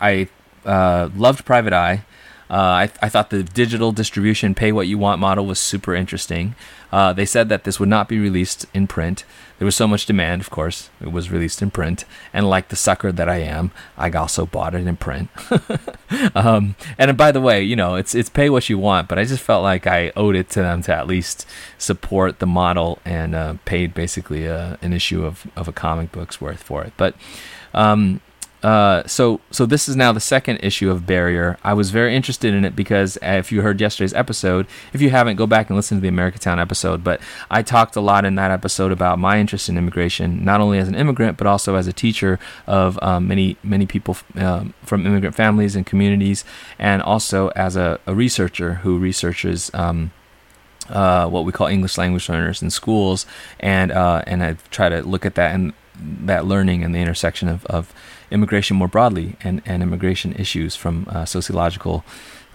I 0.66 0.70
uh, 0.70 1.10
loved 1.16 1.46
Private 1.46 1.74
Eye. 1.74 2.04
Uh, 2.50 2.54
I, 2.54 2.92
I 3.02 3.10
thought 3.10 3.30
the 3.30 3.44
digital 3.44 3.92
distribution 3.92 4.56
pay 4.56 4.72
what 4.72 4.88
you 4.88 4.98
want 4.98 5.20
model 5.20 5.46
was 5.46 5.60
super 5.60 5.94
interesting. 5.94 6.56
Uh, 6.92 7.12
they 7.12 7.26
said 7.26 7.50
that 7.50 7.66
this 7.66 7.80
would 7.80 7.90
not 7.90 8.08
be 8.08 8.20
released 8.20 8.66
in 8.74 8.88
print. 8.88 9.26
There 9.58 9.66
was 9.66 9.76
so 9.76 9.88
much 9.88 10.06
demand, 10.06 10.42
of 10.42 10.50
course, 10.50 10.90
it 11.02 11.12
was 11.12 11.32
released 11.32 11.62
in 11.62 11.72
print. 11.72 12.06
And 12.32 12.48
like 12.48 12.68
the 12.68 12.76
sucker 12.76 13.12
that 13.12 13.28
I 13.28 13.38
am, 13.38 13.72
I 13.98 14.12
also 14.12 14.46
bought 14.46 14.76
it 14.76 14.86
in 14.86 14.98
print. 14.98 15.30
um, 16.36 16.76
and 16.98 17.18
by 17.18 17.32
the 17.32 17.42
way, 17.42 17.64
you 17.64 17.76
know, 17.76 17.96
it's 17.96 18.14
it's 18.14 18.30
pay 18.30 18.50
what 18.50 18.70
you 18.70 18.78
want, 18.78 19.08
but 19.08 19.18
I 19.18 19.24
just 19.24 19.44
felt 19.44 19.64
like 19.64 19.88
I 19.88 20.12
owed 20.16 20.36
it 20.36 20.50
to 20.52 20.62
them 20.62 20.84
to 20.84 20.96
at 20.96 21.08
least 21.08 21.48
support 21.78 22.40
the 22.40 22.46
model 22.46 23.00
and 23.04 23.34
uh, 23.34 23.56
paid 23.66 23.94
basically 23.94 24.48
uh, 24.48 24.78
an 24.82 24.94
issue 24.94 25.26
of, 25.26 25.48
of 25.56 25.68
a 25.68 25.74
comic 25.74 26.12
book's 26.12 26.40
worth 26.40 26.62
for 26.62 26.84
it. 26.84 26.94
But 26.96 27.16
um, 27.74 28.22
uh, 28.68 29.08
so 29.08 29.40
so 29.50 29.66
this 29.66 29.88
is 29.88 29.96
now 29.96 30.12
the 30.12 30.20
second 30.20 30.58
issue 30.58 30.92
of 30.92 31.06
Barrier. 31.06 31.58
I 31.64 31.74
was 31.74 31.90
very 31.90 32.14
interested 32.14 32.54
in 32.54 32.66
it 32.66 32.76
because 32.76 33.16
uh, 33.24 33.38
if 33.40 33.50
you 33.50 33.62
heard 33.62 33.80
yesterday's 33.80 34.14
episode, 34.14 34.68
if 34.92 35.02
you 35.02 35.10
haven't, 35.10 35.38
go 35.38 35.48
back 35.48 35.70
and 35.70 35.78
listen 35.78 36.00
to 36.00 36.02
the 36.02 36.10
Americatown 36.10 36.60
episode. 36.60 37.02
But 37.02 37.22
I 37.50 37.62
talked 37.62 37.96
a 37.96 38.02
lot 38.02 38.26
in 38.26 38.36
that 38.36 38.52
episode 38.52 38.92
about 38.92 39.20
my 39.20 39.40
interest 39.40 39.70
in 39.70 39.78
immigration, 39.78 40.44
not 40.44 40.60
only 40.60 40.80
as 40.80 40.90
an 40.90 40.96
immigrant 40.96 41.38
but 41.38 41.48
also 41.48 41.76
as 41.76 41.88
a 41.88 41.94
teacher 41.94 42.40
of 42.66 43.00
um, 43.02 43.30
many 43.30 43.56
many 43.64 43.86
people 43.86 44.18
um, 44.36 44.74
from 44.84 45.08
immigrant 45.08 45.34
families 45.34 45.74
and 45.74 45.86
communities, 45.86 46.44
and 46.78 47.02
also 47.02 47.48
as 47.50 47.78
a, 47.78 48.02
a 48.06 48.14
researcher 48.14 48.76
who 48.84 49.00
researches. 49.00 49.72
Um, 49.74 50.12
uh, 50.90 51.28
what 51.28 51.44
we 51.44 51.52
call 51.52 51.68
English 51.68 51.98
language 51.98 52.30
learners 52.30 52.62
in 52.62 52.70
schools, 52.70 53.26
and 53.60 53.92
uh, 53.92 54.24
and 54.28 54.44
I 54.44 54.58
try 54.72 54.88
to 54.88 55.02
look 55.02 55.26
at 55.26 55.36
that 55.36 55.54
and 55.54 55.74
that 56.00 56.46
learning 56.46 56.84
and 56.84 56.94
the 56.94 57.00
intersection 57.00 57.48
of, 57.48 57.66
of 57.66 57.94
immigration 58.32 58.78
more 58.78 58.88
broadly 58.88 59.36
and, 59.42 59.62
and 59.66 59.82
immigration 59.82 60.34
issues 60.34 60.76
from 60.76 61.08
uh, 61.10 61.26
sociological 61.26 62.04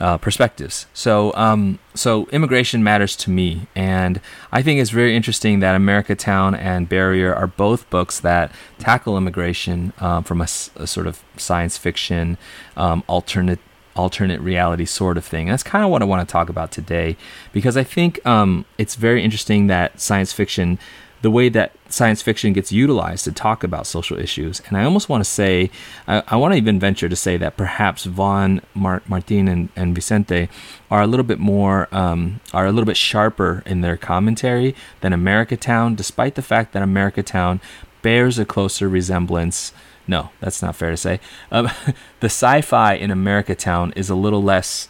uh, 0.01 0.19
perspectives. 0.19 0.87
So, 0.93 1.33
um, 1.35 1.79
so 1.95 2.27
immigration 2.27 2.83
matters 2.83 3.15
to 3.17 3.31
me, 3.31 3.69
and 3.77 4.21
I 4.51 4.61
think 4.61 4.81
it's 4.81 4.91
very 4.91 5.15
interesting 5.15 5.61
that 5.61 5.77
Americatown 5.77 6.59
and 6.59 6.89
Barrier 6.89 7.33
are 7.33 7.47
both 7.47 7.89
books 7.89 8.19
that 8.21 8.53
tackle 8.79 9.17
immigration 9.17 9.93
um, 10.01 10.25
from 10.25 10.41
a, 10.41 10.49
a, 10.75 10.87
sort 10.87 11.07
of 11.07 11.23
science 11.37 11.79
fiction, 11.79 12.37
um, 12.77 13.05
alternate 13.07 13.61
alternate 13.95 14.41
reality 14.41 14.87
sort 14.87 15.19
of 15.19 15.25
thing. 15.25 15.49
And 15.49 15.53
that's 15.53 15.63
kind 15.63 15.85
of 15.85 15.91
what 15.91 16.01
I 16.01 16.07
want 16.07 16.27
to 16.27 16.33
talk 16.33 16.49
about 16.49 16.73
today, 16.73 17.17
because 17.53 17.77
I 17.77 17.85
think 17.85 18.25
um, 18.27 18.65
it's 18.79 18.95
very 18.95 19.23
interesting 19.23 19.67
that 19.67 20.01
science 20.01 20.33
fiction 20.33 20.79
the 21.23 21.31
way 21.31 21.49
that 21.49 21.73
science 21.89 22.21
fiction 22.21 22.53
gets 22.53 22.73
utilized 22.73 23.25
to 23.25 23.33
talk 23.33 23.63
about 23.63 23.87
social 23.87 24.19
issues. 24.19 24.61
And 24.67 24.77
I 24.77 24.85
almost 24.85 25.09
want 25.09 25.25
to 25.25 25.31
say, 25.31 25.71
I, 26.07 26.23
I 26.27 26.37
want 26.37 26.53
to 26.53 26.59
even 26.59 26.81
venture 26.81 27.09
to 27.09 27.17
say 27.17 27.37
that 27.37 27.57
perhaps 27.57 28.05
Vaughan, 28.05 28.61
Mar- 28.75 29.03
Martin, 29.07 29.47
and, 29.49 29.69
and 29.77 29.95
Vicente 29.95 30.49
are 30.91 31.01
a 31.01 31.07
little 31.07 31.25
bit 31.25 31.39
more, 31.39 31.89
um, 31.93 32.41
are 32.53 32.67
a 32.67 32.73
little 32.73 32.87
bit 32.87 32.97
sharper 32.97 33.63
in 33.65 33.81
their 33.83 33.97
commentary 33.97 34.75
than 35.01 35.13
Americatown, 35.13 35.95
despite 35.95 36.35
the 36.35 36.43
fact 36.43 36.73
that 36.73 36.83
Americatown 36.83 37.61
bears 38.03 38.39
a 38.39 38.45
closer 38.45 38.89
resemblance 38.89 39.73
No, 40.07 40.31
that's 40.41 40.61
not 40.61 40.75
fair 40.75 40.91
to 40.91 40.97
say. 40.97 41.21
Um, 41.53 41.71
the 42.21 42.27
sci-fi 42.27 42.95
in 42.95 43.13
America 43.13 43.55
Town 43.55 43.93
is 43.95 44.11
a 44.11 44.17
little 44.17 44.43
less, 44.43 44.89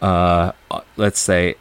uh, 0.00 0.52
let's 0.96 1.20
say, 1.20 1.56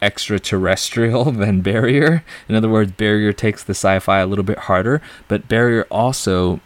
extraterrestrial 0.00 1.24
than 1.32 1.60
Barrier. 1.60 2.24
In 2.48 2.54
other 2.54 2.68
words, 2.68 2.92
Barrier 2.92 3.32
takes 3.32 3.62
the 3.64 3.72
sci-fi 3.72 4.20
a 4.20 4.26
little 4.26 4.44
bit 4.44 4.58
harder, 4.58 5.02
but 5.26 5.48
Barrier 5.48 5.86
also 5.90 6.60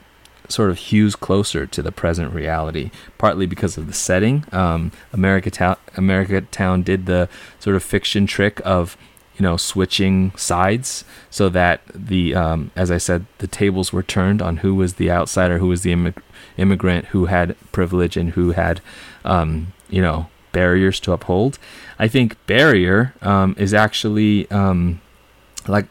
sort 0.49 0.71
of 0.71 0.79
hews 0.79 1.17
closer 1.17 1.67
to 1.67 1.83
the 1.83 1.93
present 1.93 2.33
reality, 2.35 2.91
partly 3.19 3.47
because 3.47 3.79
of 3.79 3.87
the 3.87 3.93
setting. 3.93 4.45
Um, 4.53 4.93
America 5.13 5.51
Town, 5.51 5.77
America 5.97 6.41
Town 6.43 6.83
did 6.83 7.07
the 7.07 7.29
sort 7.59 7.77
of 7.77 7.83
fiction 7.83 8.27
trick 8.27 8.61
of 8.65 8.97
you 9.37 9.43
know 9.43 9.57
switching 9.57 10.33
sides 10.37 11.05
so 11.31 11.49
that 11.49 11.81
the 11.95 12.35
um, 12.35 12.71
as 12.77 12.91
I 12.91 12.99
said 12.99 13.27
the 13.39 13.47
tables 13.47 13.93
were 13.93 14.03
turned 14.03 14.43
on 14.43 14.59
who 14.59 14.75
was 14.75 14.95
the 14.95 15.11
outsider, 15.11 15.59
who 15.59 15.69
was 15.69 15.83
the 15.83 15.93
immig- 15.93 16.23
immigrant, 16.57 17.07
who 17.07 17.27
had 17.27 17.57
privilege, 17.73 18.17
and 18.17 18.31
who 18.31 18.53
had 18.53 18.81
um, 19.25 19.73
you 19.89 20.03
know 20.03 20.29
barriers 20.53 21.01
to 21.01 21.13
uphold. 21.13 21.59
I 21.99 22.09
think 22.09 22.37
barrier 22.47 23.15
um, 23.23 23.55
is 23.59 23.75
actually 23.75 24.51
um, 24.51 25.01
like 25.67 25.87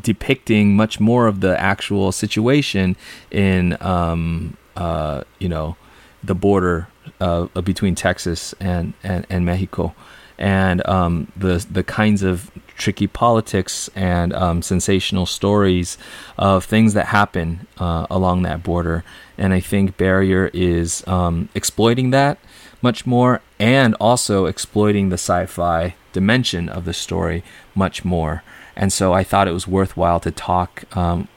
depicting 0.00 0.76
much 0.76 0.98
more 1.00 1.26
of 1.26 1.40
the 1.40 1.60
actual 1.60 2.12
situation 2.12 2.96
in 3.30 3.76
um, 3.82 4.56
uh, 4.76 5.24
you 5.38 5.48
know 5.48 5.76
the 6.22 6.34
border 6.34 6.88
uh, 7.20 7.46
between 7.62 7.94
Texas 7.94 8.54
and, 8.60 8.92
and, 9.02 9.26
and 9.30 9.44
Mexico 9.44 9.94
and 10.38 10.86
um, 10.86 11.32
the 11.36 11.64
the 11.70 11.82
kinds 11.82 12.22
of 12.22 12.50
tricky 12.76 13.06
politics 13.06 13.90
and 13.94 14.32
um, 14.32 14.62
sensational 14.62 15.26
stories 15.26 15.98
of 16.38 16.64
things 16.64 16.94
that 16.94 17.06
happen 17.06 17.66
uh, 17.78 18.06
along 18.08 18.42
that 18.42 18.62
border. 18.62 19.04
And 19.36 19.52
I 19.52 19.60
think 19.60 19.96
Barrier 19.96 20.50
is 20.54 21.06
um, 21.06 21.48
exploiting 21.54 22.10
that 22.10 22.38
much 22.80 23.06
more 23.06 23.40
and 23.58 23.94
also 24.00 24.46
exploiting 24.46 25.08
the 25.08 25.14
sci 25.14 25.46
fi 25.46 25.96
dimension 26.12 26.68
of 26.68 26.84
the 26.84 26.94
story 26.94 27.42
much 27.74 28.04
more. 28.04 28.42
And 28.76 28.92
so 28.92 29.12
I 29.12 29.24
thought 29.24 29.48
it 29.48 29.52
was 29.52 29.66
worthwhile 29.66 30.20
to 30.20 30.30
talk 30.30 30.84
um, 30.96 31.28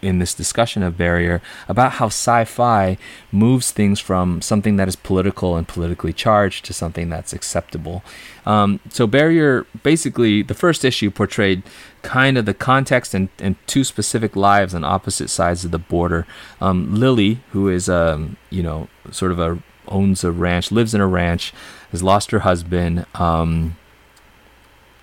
in, 0.00 0.18
this 0.18 0.34
discussion 0.34 0.82
of 0.82 0.96
Barrier 0.96 1.42
about 1.68 1.92
how 1.92 2.06
sci 2.06 2.44
fi 2.44 2.96
moves 3.30 3.70
things 3.70 4.00
from 4.00 4.40
something 4.40 4.76
that 4.76 4.88
is 4.88 4.96
political 4.96 5.56
and 5.56 5.66
politically 5.66 6.12
charged 6.12 6.64
to 6.66 6.72
something 6.72 7.08
that's 7.08 7.32
acceptable. 7.32 8.02
Um, 8.46 8.80
so, 8.88 9.06
Barrier 9.06 9.66
basically, 9.82 10.42
the 10.42 10.54
first 10.54 10.84
issue 10.84 11.10
portrayed 11.10 11.62
kind 12.02 12.38
of 12.38 12.46
the 12.46 12.54
context 12.54 13.14
and, 13.14 13.28
and 13.38 13.56
two 13.66 13.84
specific 13.84 14.34
lives 14.36 14.74
on 14.74 14.84
opposite 14.84 15.28
sides 15.28 15.64
of 15.64 15.70
the 15.70 15.78
border. 15.78 16.26
Um, 16.60 16.94
Lily, 16.94 17.40
who 17.50 17.68
is, 17.68 17.88
um, 17.88 18.36
you 18.48 18.62
know, 18.62 18.88
sort 19.10 19.32
of 19.32 19.38
a 19.38 19.62
owns 19.88 20.24
a 20.24 20.30
ranch, 20.30 20.70
lives 20.70 20.94
in 20.94 21.00
a 21.00 21.06
ranch, 21.06 21.52
has 21.90 22.02
lost 22.02 22.30
her 22.30 22.40
husband, 22.40 23.06
um, 23.14 23.76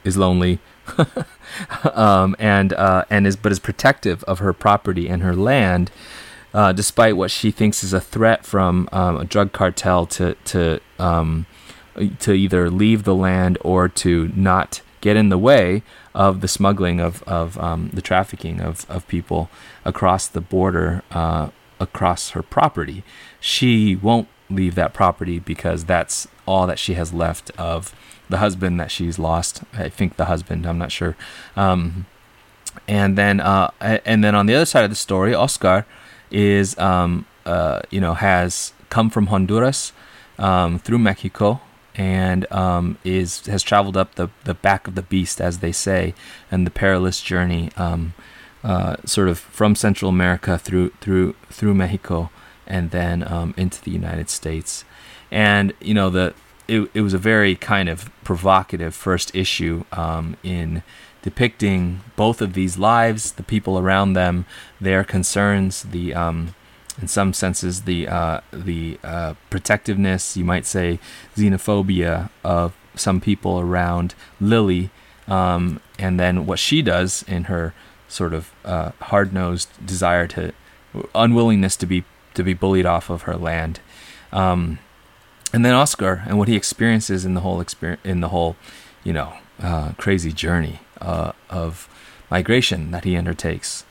is 0.03 0.17
lonely, 0.17 0.59
um, 1.93 2.35
and 2.39 2.73
uh, 2.73 3.05
and 3.09 3.27
is 3.27 3.35
but 3.35 3.51
is 3.51 3.59
protective 3.59 4.23
of 4.23 4.39
her 4.39 4.53
property 4.53 5.07
and 5.07 5.23
her 5.23 5.35
land, 5.35 5.91
uh, 6.53 6.71
despite 6.71 7.15
what 7.17 7.31
she 7.31 7.51
thinks 7.51 7.83
is 7.83 7.93
a 7.93 8.01
threat 8.01 8.45
from 8.45 8.87
um, 8.91 9.17
a 9.17 9.25
drug 9.25 9.51
cartel 9.51 10.05
to 10.07 10.35
to 10.45 10.79
um, 10.99 11.45
to 12.19 12.33
either 12.33 12.69
leave 12.69 13.03
the 13.03 13.15
land 13.15 13.57
or 13.61 13.87
to 13.87 14.31
not 14.35 14.81
get 15.01 15.15
in 15.15 15.29
the 15.29 15.37
way 15.37 15.83
of 16.13 16.41
the 16.41 16.47
smuggling 16.47 16.99
of 16.99 17.23
of 17.23 17.57
um, 17.59 17.89
the 17.93 18.01
trafficking 18.01 18.59
of 18.59 18.85
of 18.89 19.07
people 19.07 19.49
across 19.85 20.27
the 20.27 20.41
border 20.41 21.03
uh, 21.11 21.49
across 21.79 22.31
her 22.31 22.41
property. 22.41 23.03
She 23.39 23.95
won't 23.95 24.27
leave 24.49 24.75
that 24.75 24.93
property 24.93 25.39
because 25.39 25.85
that's 25.85 26.27
all 26.45 26.67
that 26.67 26.79
she 26.79 26.93
has 26.93 27.13
left 27.13 27.51
of 27.51 27.93
the 28.29 28.37
husband 28.37 28.79
that 28.79 28.91
she's 28.91 29.17
lost. 29.17 29.61
I 29.73 29.89
think 29.89 30.17
the 30.17 30.25
husband. 30.25 30.65
I'm 30.65 30.77
not 30.77 30.91
sure. 30.91 31.15
Um, 31.55 32.05
and 32.87 33.17
then 33.17 33.39
uh, 33.39 33.71
and 33.81 34.23
then 34.23 34.35
on 34.35 34.45
the 34.45 34.55
other 34.55 34.65
side 34.65 34.83
of 34.83 34.89
the 34.89 34.95
story, 34.95 35.33
Oscar 35.33 35.85
is 36.31 36.77
um, 36.77 37.25
uh, 37.45 37.81
you 37.89 38.01
know 38.01 38.13
has 38.13 38.73
come 38.89 39.09
from 39.09 39.27
Honduras 39.27 39.91
um, 40.37 40.79
through 40.79 40.99
Mexico 40.99 41.61
and 41.95 42.49
um, 42.51 42.97
is 43.03 43.45
has 43.47 43.63
traveled 43.63 43.97
up 43.97 44.15
the, 44.15 44.29
the 44.43 44.53
back 44.53 44.87
of 44.87 44.95
the 44.95 45.01
beast, 45.01 45.41
as 45.41 45.59
they 45.59 45.71
say, 45.71 46.13
and 46.51 46.65
the 46.65 46.71
perilous 46.71 47.21
journey, 47.21 47.71
um, 47.75 48.13
uh, 48.63 48.97
sort 49.05 49.27
of 49.27 49.39
from 49.39 49.75
Central 49.75 50.09
America 50.09 50.57
through 50.57 50.91
through 51.01 51.35
through 51.49 51.73
Mexico 51.73 52.29
and 52.67 52.91
then 52.91 53.25
um, 53.27 53.53
into 53.57 53.81
the 53.81 53.91
United 53.91 54.29
States. 54.29 54.85
And 55.31 55.73
you 55.81 55.93
know 55.93 56.09
the 56.09 56.35
it, 56.67 56.89
it 56.93 57.01
was 57.01 57.13
a 57.13 57.17
very 57.17 57.55
kind 57.55 57.89
of 57.89 58.09
provocative 58.23 58.93
first 58.93 59.33
issue 59.35 59.83
um, 59.91 60.35
in 60.43 60.83
depicting 61.21 62.01
both 62.15 62.41
of 62.41 62.53
these 62.53 62.77
lives, 62.77 63.33
the 63.33 63.43
people 63.43 63.77
around 63.77 64.13
them, 64.13 64.45
their 64.79 65.03
concerns, 65.03 65.83
the 65.83 66.13
um, 66.13 66.55
in 67.01 67.07
some 67.07 67.33
senses 67.33 67.83
the 67.83 68.07
uh, 68.07 68.41
the 68.51 68.99
uh, 69.03 69.33
protectiveness, 69.49 70.35
you 70.35 70.45
might 70.45 70.65
say, 70.65 70.99
xenophobia 71.35 72.29
of 72.43 72.73
some 72.95 73.21
people 73.21 73.59
around 73.59 74.15
Lily, 74.39 74.89
um, 75.27 75.79
and 75.99 76.19
then 76.19 76.45
what 76.45 76.59
she 76.59 76.81
does 76.81 77.23
in 77.27 77.45
her 77.45 77.73
sort 78.07 78.33
of 78.33 78.51
uh, 78.65 78.91
hard 79.01 79.33
nosed 79.33 79.69
desire 79.85 80.27
to 80.27 80.53
unwillingness 81.13 81.75
to 81.77 81.85
be 81.85 82.03
to 82.33 82.43
be 82.43 82.53
bullied 82.53 82.85
off 82.85 83.09
of 83.09 83.23
her 83.23 83.35
land. 83.35 83.79
Um, 84.31 84.79
and 85.53 85.65
then 85.65 85.73
Oscar 85.73 86.23
and 86.27 86.37
what 86.37 86.47
he 86.47 86.55
experiences 86.55 87.25
in 87.25 87.33
the 87.33 87.41
whole 87.41 87.61
experience 87.61 88.01
in 88.03 88.21
the 88.21 88.29
whole, 88.29 88.55
you 89.03 89.13
know, 89.13 89.33
uh, 89.61 89.91
crazy 89.97 90.31
journey 90.31 90.79
uh, 91.01 91.31
of 91.49 91.89
migration 92.29 92.91
that 92.91 93.03
he 93.03 93.15
undertakes. 93.15 93.85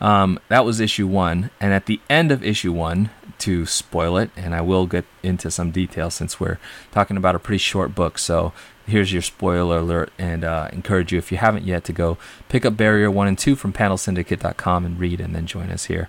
Um, 0.00 0.38
that 0.48 0.64
was 0.64 0.78
issue 0.78 1.08
one, 1.08 1.50
and 1.60 1.72
at 1.72 1.86
the 1.86 2.00
end 2.08 2.30
of 2.30 2.44
issue 2.44 2.72
one, 2.72 3.10
to 3.38 3.66
spoil 3.66 4.16
it, 4.16 4.30
and 4.36 4.54
I 4.54 4.60
will 4.60 4.86
get 4.86 5.04
into 5.22 5.50
some 5.50 5.70
detail 5.70 6.10
since 6.10 6.38
we're 6.38 6.58
talking 6.92 7.16
about 7.16 7.34
a 7.34 7.40
pretty 7.40 7.58
short 7.58 7.94
book. 7.94 8.18
So 8.18 8.52
here's 8.86 9.12
your 9.12 9.22
spoiler 9.22 9.78
alert, 9.78 10.12
and 10.18 10.44
uh, 10.44 10.68
encourage 10.72 11.12
you 11.12 11.18
if 11.18 11.32
you 11.32 11.38
haven't 11.38 11.64
yet 11.64 11.84
to 11.84 11.92
go 11.92 12.16
pick 12.48 12.64
up 12.64 12.76
Barrier 12.76 13.10
one 13.10 13.26
and 13.26 13.38
two 13.38 13.56
from 13.56 13.72
PanelSyndicate.com 13.72 14.84
and 14.84 14.98
read, 14.98 15.20
and 15.20 15.34
then 15.34 15.46
join 15.46 15.70
us 15.70 15.86
here. 15.86 16.08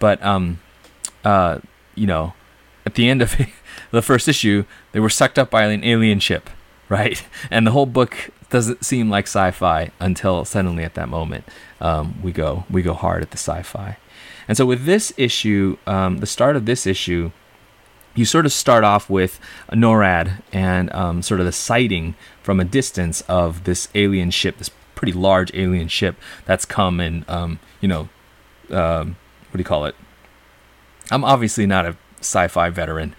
But 0.00 0.22
um, 0.22 0.58
uh, 1.24 1.58
you 1.94 2.06
know, 2.06 2.34
at 2.88 2.94
the 2.94 3.08
end 3.08 3.22
of 3.22 3.36
the 3.90 4.02
first 4.02 4.26
issue, 4.28 4.64
they 4.92 5.00
were 5.00 5.10
sucked 5.10 5.38
up 5.38 5.50
by 5.50 5.64
an 5.64 5.84
alien 5.84 6.20
ship, 6.20 6.50
right? 6.88 7.22
And 7.50 7.66
the 7.66 7.70
whole 7.70 7.86
book 7.86 8.30
doesn't 8.50 8.84
seem 8.84 9.10
like 9.10 9.26
sci-fi 9.26 9.90
until 10.00 10.44
suddenly 10.44 10.82
at 10.82 10.94
that 10.94 11.08
moment 11.08 11.44
um, 11.82 12.18
we 12.22 12.32
go 12.32 12.64
we 12.70 12.80
go 12.82 12.94
hard 12.94 13.22
at 13.22 13.30
the 13.30 13.36
sci-fi. 13.36 13.98
And 14.48 14.56
so 14.56 14.64
with 14.64 14.86
this 14.86 15.12
issue, 15.18 15.76
um, 15.86 16.18
the 16.18 16.26
start 16.26 16.56
of 16.56 16.64
this 16.64 16.86
issue, 16.86 17.30
you 18.14 18.24
sort 18.24 18.46
of 18.46 18.52
start 18.52 18.82
off 18.82 19.10
with 19.10 19.38
NORAD 19.70 20.42
and 20.50 20.90
um, 20.94 21.20
sort 21.20 21.40
of 21.40 21.46
the 21.46 21.52
sighting 21.52 22.14
from 22.42 22.58
a 22.58 22.64
distance 22.64 23.20
of 23.28 23.64
this 23.64 23.88
alien 23.94 24.30
ship, 24.30 24.56
this 24.56 24.70
pretty 24.94 25.12
large 25.12 25.50
alien 25.54 25.88
ship 25.88 26.16
that's 26.46 26.64
come 26.64 26.98
and 26.98 27.28
um, 27.28 27.60
you 27.82 27.88
know, 27.88 28.08
um, 28.70 29.16
what 29.50 29.58
do 29.58 29.58
you 29.58 29.64
call 29.64 29.84
it? 29.84 29.94
I'm 31.10 31.24
obviously 31.24 31.66
not 31.66 31.84
a 31.84 31.96
sci-fi 32.20 32.70
veteran, 32.70 33.14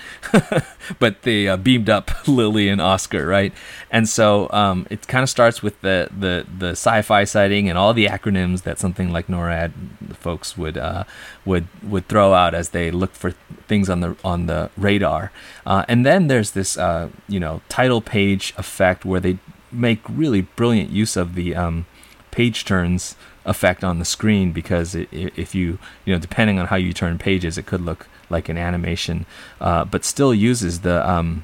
but 0.99 1.21
they 1.23 1.47
uh, 1.47 1.57
beamed 1.57 1.89
up 1.89 2.11
Lily 2.27 2.69
and 2.69 2.81
Oscar, 2.81 3.25
right? 3.25 3.53
And 3.91 4.07
so 4.07 4.49
um, 4.51 4.87
it 4.89 5.07
kind 5.07 5.23
of 5.23 5.29
starts 5.29 5.63
with 5.63 5.79
the, 5.81 6.09
the 6.15 6.45
the 6.57 6.71
sci-fi 6.71 7.23
sighting 7.23 7.69
and 7.69 7.77
all 7.77 7.93
the 7.93 8.05
acronyms 8.05 8.63
that 8.63 8.79
something 8.79 9.11
like 9.11 9.27
NORAD 9.27 9.71
folks 10.15 10.57
would 10.57 10.77
uh, 10.77 11.03
would 11.45 11.67
would 11.83 12.07
throw 12.07 12.33
out 12.33 12.53
as 12.53 12.69
they 12.69 12.91
look 12.91 13.13
for 13.13 13.31
things 13.67 13.89
on 13.89 14.01
the 14.01 14.15
on 14.23 14.45
the 14.45 14.69
radar. 14.77 15.31
Uh, 15.65 15.85
and 15.87 16.05
then 16.05 16.27
there's 16.27 16.51
this 16.51 16.77
uh, 16.77 17.09
you 17.27 17.39
know 17.39 17.61
title 17.69 18.01
page 18.01 18.53
effect 18.57 19.05
where 19.05 19.19
they 19.19 19.37
make 19.71 20.01
really 20.09 20.41
brilliant 20.41 20.89
use 20.89 21.15
of 21.15 21.35
the 21.35 21.55
um, 21.55 21.85
page 22.31 22.65
turns 22.65 23.15
effect 23.45 23.83
on 23.83 23.99
the 23.99 24.05
screen 24.05 24.51
because 24.51 24.93
it, 24.93 25.07
if 25.11 25.55
you 25.55 25.79
you 26.05 26.13
know 26.13 26.19
depending 26.19 26.59
on 26.59 26.67
how 26.67 26.75
you 26.75 26.93
turn 26.93 27.17
pages 27.17 27.57
it 27.57 27.65
could 27.65 27.81
look 27.81 28.07
like 28.29 28.49
an 28.49 28.57
animation 28.57 29.25
uh, 29.61 29.85
but 29.85 30.05
still 30.05 30.33
uses 30.33 30.81
the 30.81 31.07
um, 31.09 31.43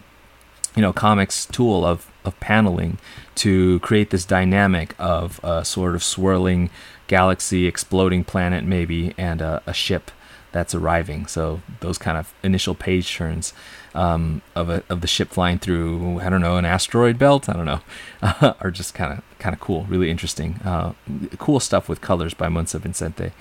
you 0.76 0.82
know 0.82 0.94
comics 0.94 1.46
tool 1.46 1.86
of 1.86 2.12
of 2.24 2.40
paneling 2.40 2.98
to 3.36 3.80
create 3.80 4.10
this 4.10 4.26
dynamic 4.26 4.96
of 4.98 5.40
a 5.44 5.64
sort 5.64 5.96
of 5.96 6.04
swirling 6.04 6.70
galaxy 7.08 7.68
exploding 7.68 8.24
planet 8.24 8.64
maybe 8.64 9.14
and 9.18 9.42
a, 9.42 9.62
a 9.68 9.74
ship 9.74 10.12
that's 10.52 10.74
arriving. 10.74 11.26
So 11.28 11.62
those 11.82 11.98
kind 11.98 12.18
of 12.18 12.34
initial 12.42 12.76
page 12.76 13.14
turns 13.14 13.54
um, 13.94 14.42
of 14.56 14.70
a, 14.70 14.84
of 14.88 15.02
the 15.02 15.08
ship 15.08 15.30
flying 15.30 15.60
through 15.60 16.22
I 16.22 16.30
don't 16.30 16.40
know 16.40 16.56
an 16.56 16.64
asteroid 16.64 17.20
belt 17.20 17.50
I 17.50 17.54
don't 17.54 17.66
know 17.66 17.82
are 18.62 18.72
just 18.72 18.94
kind 18.94 19.12
of 19.14 19.24
kind 19.38 19.54
of 19.54 19.60
cool, 19.60 19.84
really 19.84 20.10
interesting, 20.10 20.56
uh, 20.66 20.94
cool 21.38 21.60
stuff 21.60 21.88
with 21.88 22.02
colors 22.02 22.34
by 22.34 22.48
Muntsa 22.48 22.80
Vicente. 22.80 23.32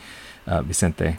Uh, 0.46 0.60
Vicente. 0.60 1.18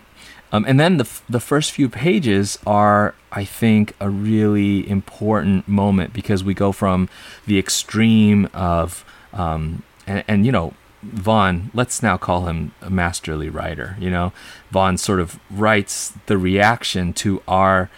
Um, 0.56 0.64
and 0.68 0.80
then 0.80 0.98
the 0.98 1.04
f- 1.04 1.24
the 1.28 1.40
first 1.40 1.72
few 1.72 1.90
pages 1.90 2.58
are, 2.66 3.14
I 3.32 3.44
think, 3.44 3.94
a 4.00 4.10
really 4.10 4.90
important 4.90 5.68
moment 5.68 6.14
because 6.14 6.44
we 6.44 6.54
go 6.54 6.72
from 6.72 7.10
the 7.46 7.60
extreme 7.60 8.48
of 8.54 9.04
um, 9.34 9.84
and, 10.08 10.24
and 10.28 10.46
you 10.46 10.52
know 10.52 10.74
Vaughan, 11.04 11.72
let's 11.74 12.02
now 12.02 12.18
call 12.18 12.46
him 12.46 12.74
a 12.82 12.90
masterly 12.90 13.50
writer. 13.50 13.98
You 14.00 14.10
know, 14.10 14.34
Vaughan 14.72 14.98
sort 14.98 15.20
of 15.20 15.40
writes 15.52 16.14
the 16.28 16.38
reaction 16.38 17.14
to 17.14 17.42
our 17.48 17.90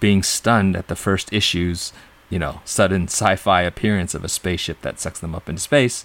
being 0.00 0.22
stunned 0.22 0.76
at 0.76 0.88
the 0.88 0.96
first 0.96 1.32
issue's, 1.32 1.92
you 2.30 2.38
know, 2.38 2.60
sudden 2.64 3.04
sci-fi 3.04 3.62
appearance 3.62 4.14
of 4.14 4.24
a 4.24 4.28
spaceship 4.28 4.80
that 4.80 4.98
sucks 4.98 5.20
them 5.20 5.34
up 5.34 5.48
into 5.48 5.60
space 5.60 6.04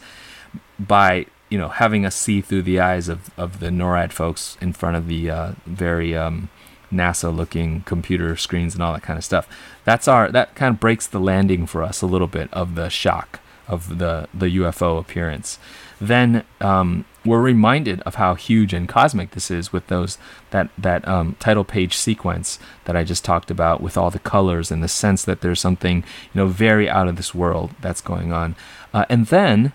by, 0.78 1.28
you 1.50 1.58
know, 1.58 1.70
having 1.70 2.06
us 2.06 2.15
see 2.15 2.41
through 2.41 2.63
the 2.63 2.79
eyes 2.79 3.10
of, 3.10 3.32
of 3.38 3.60
the 3.60 3.68
NORAD 3.68 4.12
folks 4.12 4.58
in 4.62 4.74
front 4.74 4.96
of 4.96 5.08
the 5.08 5.29
uh, 5.29 5.51
very 5.65 6.15
um, 6.15 6.50
NASA-looking 6.94 7.82
computer 7.82 8.36
screens 8.36 8.74
and 8.74 8.84
all 8.84 8.94
that 8.94 9.03
kind 9.03 9.18
of 9.18 9.25
stuff. 9.25 9.48
That's 9.86 10.08
our 10.08 10.32
that 10.32 10.56
kind 10.56 10.74
of 10.74 10.79
breaks 10.79 11.08
the 11.08 11.20
landing 11.20 11.65
for 11.65 11.84
us 11.84 12.01
a 12.01 12.08
little 12.08 12.27
bit 12.27 12.51
of 12.53 12.75
the 12.75 12.89
shock 12.89 13.39
of 13.68 14.00
the 14.00 14.27
the 14.34 14.58
UFO 14.58 15.00
appearance 15.00 15.60
then 16.00 16.44
um, 16.62 17.06
we're 17.25 17.41
reminded 17.41 18.01
of 18.01 18.15
how 18.15 18.36
huge 18.36 18.74
and 18.74 18.88
cosmic 18.88 19.32
this 19.32 19.51
is 19.51 19.74
with 19.74 19.88
those 19.88 20.18
that 20.51 20.70
that 20.77 21.06
um, 21.08 21.36
title 21.39 21.63
page 21.63 21.96
sequence 21.96 22.58
that 22.86 22.96
I 22.96 23.03
just 23.03 23.25
talked 23.25 23.51
about 23.51 23.82
with 23.82 23.98
all 23.98 24.10
the 24.10 24.20
colors 24.20 24.72
and 24.72 24.82
the 24.82 24.88
sense 24.88 25.24
that 25.25 25.41
there's 25.41 25.60
something 25.60 25.98
you 25.98 26.41
know 26.41 26.48
very 26.48 26.89
out 26.89 27.08
of 27.08 27.18
this 27.18 27.36
world 27.36 27.72
that's 27.82 28.01
going 28.01 28.32
on, 28.32 28.56
uh, 28.94 29.06
and 29.10 29.27
then 29.27 29.74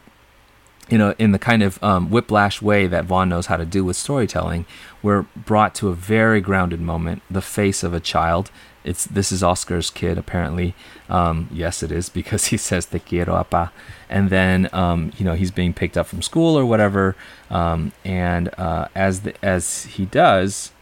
you 0.89 0.99
know, 0.99 1.15
in 1.19 1.33
the 1.33 1.39
kind 1.39 1.63
of 1.63 1.83
um, 1.83 2.11
whiplash 2.11 2.61
way 2.61 2.87
that 2.87 3.05
Vaughan 3.07 3.29
knows 3.29 3.47
how 3.47 3.57
to 3.57 3.65
do 3.65 3.85
with 3.85 3.97
storytelling, 3.97 4.67
we're 5.03 5.23
brought 5.35 5.75
to 5.77 5.89
a 5.89 5.95
very 5.95 6.41
grounded 6.41 6.81
moment, 6.81 7.23
the 7.31 7.41
face 7.43 7.83
of 7.83 7.95
a 7.95 8.01
child. 8.01 8.51
It's 8.85 9.07
this 9.07 9.33
is 9.33 9.43
Oscar's 9.43 9.89
kid, 9.89 10.19
apparently. 10.19 10.75
Um, 11.09 11.49
yes, 11.51 11.83
it 11.83 11.91
is 11.91 12.09
because 12.21 12.47
he 12.47 12.59
says 12.59 12.87
"te 12.87 12.99
quiero, 12.99 13.35
apa," 13.35 13.73
and 14.11 14.29
then 14.29 14.69
um, 14.73 15.13
you 15.17 15.25
know 15.25 15.35
he's 15.35 15.51
being 15.51 15.73
picked 15.73 15.97
up 15.97 16.07
from 16.07 16.21
school 16.21 16.57
or 16.59 16.67
whatever. 16.67 17.17
Um, 17.51 17.93
and 18.05 18.51
uh, 18.59 18.89
as 18.95 19.23
the, 19.23 19.35
as 19.43 19.85
he 19.85 20.05
does, 20.05 20.73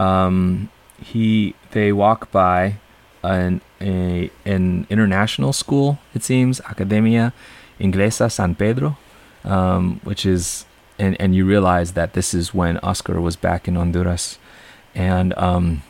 um, 0.00 0.68
he 1.00 1.54
they 1.70 1.92
walk 1.92 2.32
by 2.32 2.78
an 3.22 3.60
a, 3.80 4.32
an 4.44 4.88
international 4.90 5.52
school. 5.52 6.00
It 6.12 6.24
seems 6.24 6.60
Academia 6.62 7.32
Inglesa 7.78 8.32
San 8.32 8.56
Pedro 8.56 8.98
um, 9.44 10.00
which 10.04 10.26
is 10.26 10.64
and 10.98 11.20
and 11.20 11.34
you 11.34 11.44
realize 11.44 11.92
that 11.92 12.12
this 12.12 12.34
is 12.34 12.52
when 12.52 12.78
Oscar 12.78 13.20
was 13.20 13.36
back 13.36 13.68
in 13.68 13.76
Honduras, 13.76 14.38
and 14.94 15.32
um, 15.38 15.82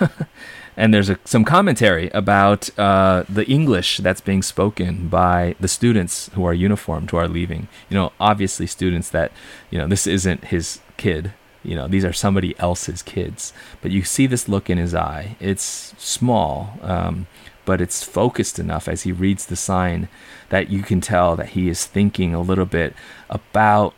and 0.76 0.92
there's 0.92 1.10
a, 1.10 1.18
some 1.24 1.44
commentary 1.44 2.08
about 2.10 2.76
uh, 2.78 3.24
the 3.28 3.46
English 3.46 3.98
that's 3.98 4.20
being 4.20 4.42
spoken 4.42 5.08
by 5.08 5.54
the 5.60 5.68
students 5.68 6.30
who 6.34 6.44
are 6.44 6.54
uniformed 6.54 7.10
who 7.10 7.16
are 7.16 7.28
leaving. 7.28 7.68
You 7.88 7.96
know, 7.96 8.12
obviously 8.18 8.66
students 8.66 9.10
that 9.10 9.32
you 9.70 9.78
know 9.78 9.86
this 9.86 10.06
isn't 10.06 10.46
his 10.46 10.80
kid. 10.96 11.32
You 11.62 11.74
know, 11.74 11.88
these 11.88 12.04
are 12.04 12.12
somebody 12.12 12.54
else's 12.58 13.02
kids. 13.02 13.54
But 13.80 13.90
you 13.90 14.02
see 14.04 14.26
this 14.26 14.48
look 14.48 14.68
in 14.68 14.76
his 14.76 14.94
eye. 14.94 15.36
It's 15.40 15.94
small. 15.96 16.78
Um, 16.82 17.26
but 17.64 17.80
it's 17.80 18.02
focused 18.02 18.58
enough 18.58 18.88
as 18.88 19.02
he 19.02 19.12
reads 19.12 19.46
the 19.46 19.56
sign 19.56 20.08
that 20.48 20.70
you 20.70 20.82
can 20.82 21.00
tell 21.00 21.36
that 21.36 21.50
he 21.50 21.68
is 21.68 21.86
thinking 21.86 22.34
a 22.34 22.40
little 22.40 22.66
bit 22.66 22.94
about 23.30 23.94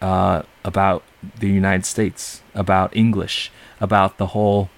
uh, 0.00 0.42
about 0.64 1.02
the 1.38 1.48
United 1.48 1.86
States, 1.86 2.42
about 2.54 2.94
English, 2.94 3.50
about 3.80 4.18
the 4.18 4.28
whole, 4.28 4.68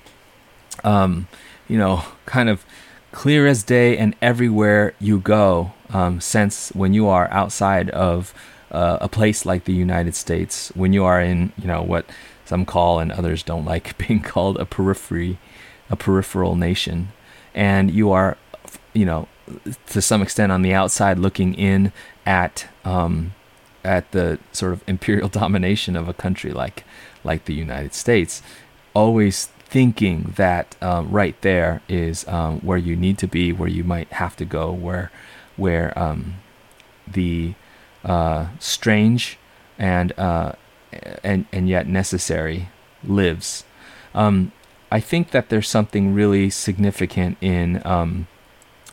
um, 0.85 1.27
you 1.69 1.77
know, 1.77 2.05
kind 2.27 2.49
of 2.49 2.65
clear 3.11 3.47
as 3.47 3.63
day 3.63 3.97
and 3.97 4.15
everywhere 4.23 4.95
you 5.01 5.19
go 5.19 5.73
um, 5.91 6.21
sense 6.21 6.71
when 6.71 6.95
you 6.95 7.09
are 7.09 7.29
outside 7.33 7.91
of 7.91 8.33
uh, 8.71 8.99
a 9.01 9.09
place 9.09 9.47
like 9.47 9.65
the 9.65 9.73
United 9.73 10.15
States, 10.15 10.71
when 10.75 10.93
you 10.93 11.05
are 11.05 11.21
in, 11.21 11.53
you 11.59 11.67
know, 11.67 11.83
what 11.83 12.07
some 12.45 12.65
call 12.65 12.99
and 12.99 13.11
others 13.11 13.43
don't 13.43 13.65
like 13.65 13.99
being 14.07 14.21
called 14.21 14.57
a 14.59 14.67
periphery, 14.67 15.39
a 15.91 15.97
peripheral 15.97 16.55
nation 16.55 17.09
and 17.59 17.91
you 17.91 18.13
are, 18.13 18.39
you 18.95 19.05
know, 19.05 19.27
to 19.89 20.01
some 20.01 20.23
extent 20.23 20.53
on 20.53 20.63
the 20.63 20.73
outside 20.73 21.19
looking 21.19 21.55
in 21.55 21.93
at 22.25 22.69
um, 22.85 23.35
at 23.85 24.13
the 24.13 24.39
sort 24.53 24.73
of 24.73 24.85
imperial 24.87 25.29
domination 25.43 25.97
of 25.97 26.09
a 26.09 26.15
country 26.15 26.53
like 26.53 26.85
like 27.25 27.47
the 27.47 27.55
United 27.55 27.95
States, 27.95 28.43
always 28.95 29.47
thinking 29.47 30.35
that 30.37 30.77
um, 30.81 31.11
right 31.11 31.39
there 31.43 31.83
is 31.89 32.27
um, 32.29 32.61
where 32.61 32.79
you 32.79 32.95
need 32.95 33.19
to 33.19 33.27
be, 33.27 33.53
where 33.53 33.69
you 33.69 33.83
might 33.83 34.11
have 34.13 34.37
to 34.37 34.45
go, 34.45 34.71
where 34.71 35.11
where 35.57 35.99
um, 35.99 36.37
the 37.09 37.55
uh, 38.05 38.47
strange 38.61 39.37
and 39.79 40.17
uh, 40.17 40.53
and 41.25 41.47
and 41.51 41.69
yet 41.69 41.89
necessary 41.89 42.69
lives. 43.03 43.65
Um, 44.15 44.53
I 44.91 45.01
think 45.01 45.31
that 45.31 45.49
there's 45.49 45.69
something 45.69 46.15
really 46.15 46.51
significant 46.51 47.37
in 47.41 47.83
um, 47.85 48.27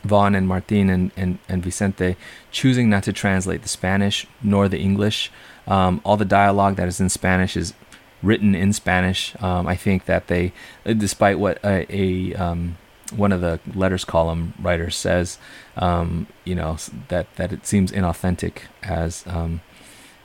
Vaughan 0.04 0.34
and 0.34 0.46
Martin 0.46 0.90
and, 0.90 1.10
and, 1.16 1.38
and 1.48 1.62
Vicente 1.62 2.16
choosing 2.50 2.88
not 2.90 3.04
to 3.04 3.12
translate 3.12 3.62
the 3.62 3.68
Spanish 3.68 4.26
nor 4.42 4.68
the 4.68 4.78
English. 4.78 5.30
Um, 5.66 6.00
all 6.04 6.16
the 6.16 6.24
dialogue 6.24 6.76
that 6.76 6.88
is 6.88 7.00
in 7.00 7.08
Spanish 7.08 7.56
is 7.56 7.74
written 8.22 8.54
in 8.54 8.72
Spanish. 8.72 9.34
Um, 9.42 9.66
I 9.66 9.76
think 9.76 10.04
that 10.04 10.28
they, 10.28 10.52
despite 10.84 11.38
what 11.38 11.58
a, 11.64 11.86
a 11.90 12.34
um, 12.34 12.76
one 13.14 13.32
of 13.32 13.40
the 13.40 13.60
letters 13.74 14.04
column 14.04 14.54
writers 14.60 14.96
says, 14.96 15.38
um, 15.76 16.26
you 16.44 16.54
know, 16.54 16.76
that, 17.08 17.34
that 17.36 17.52
it 17.52 17.66
seems 17.66 17.92
inauthentic 17.92 18.62
as 18.82 19.24
um, 19.26 19.60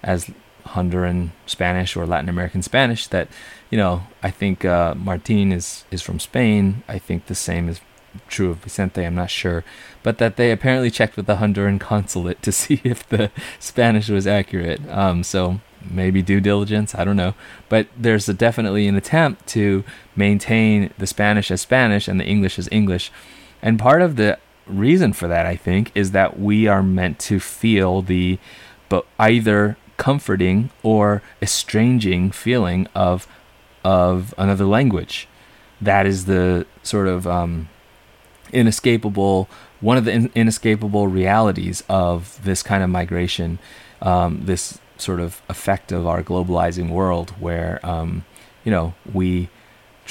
as 0.04 0.32
Honduran 0.66 1.32
Spanish 1.46 1.96
or 1.96 2.06
Latin 2.06 2.30
American 2.30 2.62
Spanish 2.62 3.08
that 3.08 3.28
you 3.70 3.78
know 3.78 4.04
I 4.24 4.32
think 4.32 4.66
uh, 4.66 4.96
Martin 4.96 5.52
is 5.52 5.86
is 5.92 6.02
from 6.02 6.20
Spain. 6.20 6.84
I 6.88 6.98
think 6.98 7.26
the 7.26 7.36
same 7.36 7.70
is 7.70 7.82
true 8.28 8.52
of 8.52 8.58
Vicente. 8.58 9.06
I'm 9.06 9.16
not 9.16 9.30
sure, 9.30 9.64
but 10.04 10.18
that 10.18 10.36
they 10.36 10.52
apparently 10.52 10.92
checked 10.92 11.16
with 11.16 11.28
the 11.28 11.38
Honduran 11.38 11.80
consulate 11.92 12.42
to 12.44 12.52
see 12.52 12.82
if 12.84 13.08
the 13.08 13.32
Spanish 13.60 14.10
was 14.10 14.28
accurate. 14.28 14.82
Um, 14.90 15.24
so 15.24 15.62
maybe 15.90 16.22
due 16.22 16.42
diligence. 16.42 16.94
I 16.94 17.04
don't 17.04 17.18
know, 17.18 17.34
but 17.70 17.88
there's 17.98 18.26
definitely 18.28 18.88
an 18.88 18.96
attempt 18.96 19.48
to 19.48 19.84
maintain 20.16 20.94
the 20.98 21.08
Spanish 21.08 21.52
as 21.52 21.62
Spanish 21.62 22.08
and 22.08 22.20
the 22.20 22.26
English 22.26 22.60
as 22.60 22.70
English, 22.72 23.12
and 23.62 23.80
part 23.80 24.02
of 24.02 24.16
the 24.16 24.38
reason 24.68 25.14
for 25.14 25.28
that 25.28 25.46
I 25.46 25.56
think 25.56 25.92
is 25.96 26.12
that 26.12 26.40
we 26.40 26.68
are 26.68 26.84
meant 26.84 27.20
to 27.20 27.40
feel 27.40 28.02
the 28.02 28.40
but 28.90 29.06
either 29.20 29.78
comforting 30.02 30.72
or 30.82 31.22
estranging 31.44 32.32
feeling 32.32 32.88
of 32.96 33.28
of 33.84 34.34
another 34.36 34.66
language. 34.66 35.28
That 35.80 36.08
is 36.08 36.26
the 36.26 36.66
sort 36.82 37.08
of 37.08 37.28
um, 37.28 37.70
inescapable 38.52 39.48
one 39.80 39.98
of 39.98 40.06
the 40.06 40.12
in- 40.12 40.32
inescapable 40.34 41.08
realities 41.08 41.84
of 41.88 42.44
this 42.44 42.64
kind 42.64 42.84
of 42.84 42.90
migration, 42.90 43.60
um, 44.02 44.46
this 44.46 44.80
sort 44.98 45.20
of 45.20 45.40
effect 45.50 45.92
of 45.92 46.08
our 46.08 46.24
globalizing 46.24 46.90
world, 46.90 47.30
where 47.40 47.80
um, 47.84 48.26
you 48.64 48.72
know 48.72 48.96
we 49.14 49.50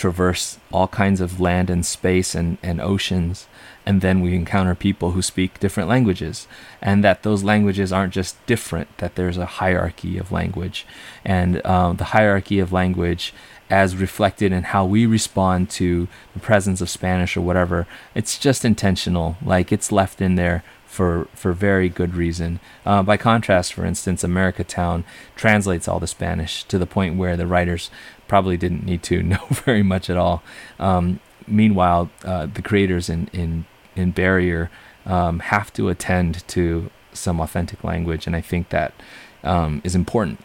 traverse 0.00 0.58
all 0.72 0.88
kinds 0.88 1.20
of 1.20 1.38
land 1.38 1.68
and 1.68 1.84
space 1.84 2.34
and, 2.34 2.56
and 2.62 2.80
oceans 2.80 3.46
and 3.84 4.00
then 4.00 4.22
we 4.22 4.34
encounter 4.34 4.74
people 4.74 5.10
who 5.10 5.20
speak 5.20 5.60
different 5.60 5.90
languages 5.90 6.48
and 6.80 7.04
that 7.04 7.22
those 7.22 7.44
languages 7.44 7.92
aren't 7.92 8.14
just 8.14 8.34
different 8.46 8.88
that 8.96 9.14
there's 9.14 9.36
a 9.36 9.60
hierarchy 9.60 10.16
of 10.16 10.32
language 10.32 10.86
and 11.22 11.64
um, 11.66 11.98
the 11.98 12.12
hierarchy 12.16 12.58
of 12.58 12.72
language 12.72 13.34
as 13.68 13.94
reflected 13.94 14.52
in 14.52 14.62
how 14.62 14.86
we 14.86 15.04
respond 15.04 15.68
to 15.68 16.08
the 16.32 16.40
presence 16.40 16.80
of 16.80 16.88
spanish 16.88 17.36
or 17.36 17.42
whatever 17.42 17.86
it's 18.14 18.38
just 18.38 18.64
intentional 18.64 19.36
like 19.44 19.70
it's 19.70 19.92
left 19.92 20.22
in 20.22 20.34
there 20.34 20.64
for 20.90 21.28
for 21.34 21.52
very 21.52 21.88
good 21.88 22.16
reason. 22.16 22.58
Uh, 22.84 23.00
by 23.00 23.16
contrast, 23.16 23.72
for 23.72 23.84
instance, 23.84 24.24
America 24.24 24.64
Town 24.64 25.04
translates 25.36 25.86
all 25.86 26.00
the 26.00 26.08
Spanish 26.08 26.64
to 26.64 26.78
the 26.78 26.86
point 26.86 27.16
where 27.16 27.36
the 27.36 27.46
writers 27.46 27.92
probably 28.30 28.56
didn't 28.56 28.86
need 28.86 29.02
to 29.02 29.22
know 29.32 29.44
very 29.50 29.82
much 29.82 30.08
at 30.08 30.16
all. 30.16 30.42
Um, 30.78 31.18
meanwhile, 31.48 32.10
uh, 32.24 32.46
the 32.46 32.62
creators 32.62 33.10
in 33.10 33.28
in 33.32 33.66
in 33.96 34.12
Barrier 34.12 34.70
um, 35.04 35.40
have 35.40 35.72
to 35.72 35.88
attend 35.88 36.46
to 36.48 36.90
some 37.12 37.40
authentic 37.40 37.82
language, 37.82 38.28
and 38.28 38.36
I 38.36 38.40
think 38.40 38.68
that 38.68 38.94
um, 39.42 39.82
is 39.82 39.94
important. 39.96 40.38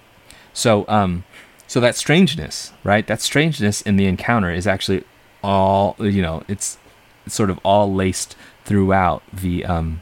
So, 0.52 0.86
um, 0.88 1.26
so 1.68 1.80
that 1.80 1.96
strangeness, 1.96 2.74
right? 2.84 3.06
That 3.06 3.22
strangeness 3.22 3.82
in 3.82 3.98
the 3.98 4.08
encounter 4.08 4.52
is 4.52 4.66
actually 4.66 5.04
all 5.44 5.96
you 6.00 6.24
know. 6.24 6.44
It's 6.48 6.80
sort 7.28 7.50
of 7.52 7.60
all 7.64 7.94
laced 7.94 8.36
throughout 8.66 9.22
the 9.32 9.64
um, 9.64 10.02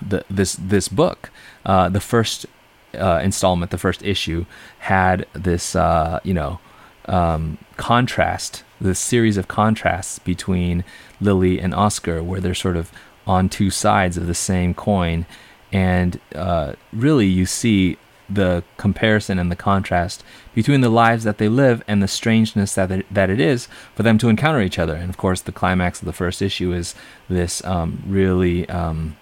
the 0.00 0.24
this 0.30 0.54
this 0.54 0.88
book. 0.88 1.30
Uh, 1.66 1.88
the 1.88 2.00
first 2.00 2.46
uh, 2.94 3.20
installment, 3.24 3.72
the 3.72 3.84
first 3.86 4.04
issue, 4.04 4.46
had 4.94 5.26
this 5.32 5.74
uh, 5.74 6.20
you 6.22 6.34
know 6.34 6.60
um, 7.06 7.58
contrast, 7.76 8.64
the 8.80 8.94
series 8.94 9.36
of 9.36 9.48
contrasts 9.48 10.18
between 10.18 10.84
Lily 11.20 11.60
and 11.60 11.74
Oscar, 11.74 12.22
where 12.22 12.40
they're 12.40 12.54
sort 12.54 12.76
of 12.76 12.90
on 13.26 13.48
two 13.48 13.70
sides 13.70 14.16
of 14.16 14.26
the 14.26 14.34
same 14.34 14.74
coin, 14.74 15.26
and 15.72 16.20
uh, 16.34 16.74
really 16.92 17.26
you 17.26 17.46
see 17.46 17.96
the 18.28 18.62
comparison 18.76 19.38
and 19.38 19.50
the 19.50 19.56
contrast 19.56 20.24
between 20.54 20.80
the 20.80 20.88
lives 20.88 21.24
that 21.24 21.38
they 21.38 21.48
live 21.48 21.82
and 21.86 22.02
the 22.02 22.08
strangeness 22.08 22.74
that 22.74 22.90
it, 22.90 23.06
that 23.12 23.30
it 23.30 23.40
is 23.40 23.68
for 23.94 24.02
them 24.02 24.18
to 24.18 24.28
encounter 24.28 24.60
each 24.60 24.78
other. 24.78 24.94
And 24.94 25.10
of 25.10 25.16
course, 25.16 25.40
the 25.40 25.52
climax 25.52 26.00
of 26.00 26.06
the 26.06 26.12
first 26.12 26.40
issue 26.40 26.72
is 26.72 26.94
this 27.28 27.64
um, 27.64 28.02
really 28.06 28.68
um, 28.68 29.16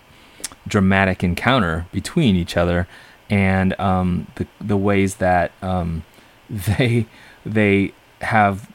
dramatic 0.66 1.25
encounter 1.25 1.87
between 1.93 2.37
each 2.37 2.57
other 2.57 2.87
and 3.29 3.79
um, 3.81 4.27
the 4.37 4.47
the 4.61 4.77
ways 4.77 5.16
that 5.16 5.53
um, 5.62 6.05
they 6.51 7.07
they 7.44 7.92
have 8.20 8.70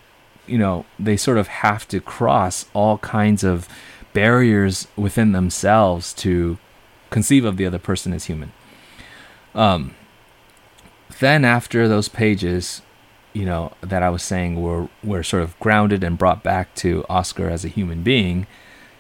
you 0.48 0.58
know 0.58 0.86
they 1.00 1.18
sort 1.18 1.38
of 1.38 1.48
have 1.48 1.88
to 1.88 2.00
cross 2.00 2.66
all 2.74 2.98
kinds 3.00 3.44
of 3.44 3.68
barriers 4.14 4.88
within 4.96 5.32
themselves 5.32 6.14
to 6.14 6.58
conceive 7.10 7.46
of 7.46 7.58
the 7.58 7.66
other 7.66 7.80
person 7.80 8.14
as 8.14 8.26
human. 8.26 8.52
Um, 9.54 9.96
then 11.20 11.46
after 11.46 11.88
those 11.88 12.10
pages, 12.10 12.82
you 13.34 13.46
know, 13.46 13.74
that 13.82 14.04
I 14.04 14.10
was 14.10 14.24
saying 14.24 14.62
were 14.62 14.90
were 15.04 15.24
sort 15.24 15.44
of 15.44 15.58
grounded 15.60 16.04
and 16.04 16.18
brought 16.18 16.44
back 16.44 16.74
to 16.76 17.06
Oscar 17.10 17.50
as 17.50 17.64
a 17.66 17.70
human 17.70 18.04
being, 18.04 18.48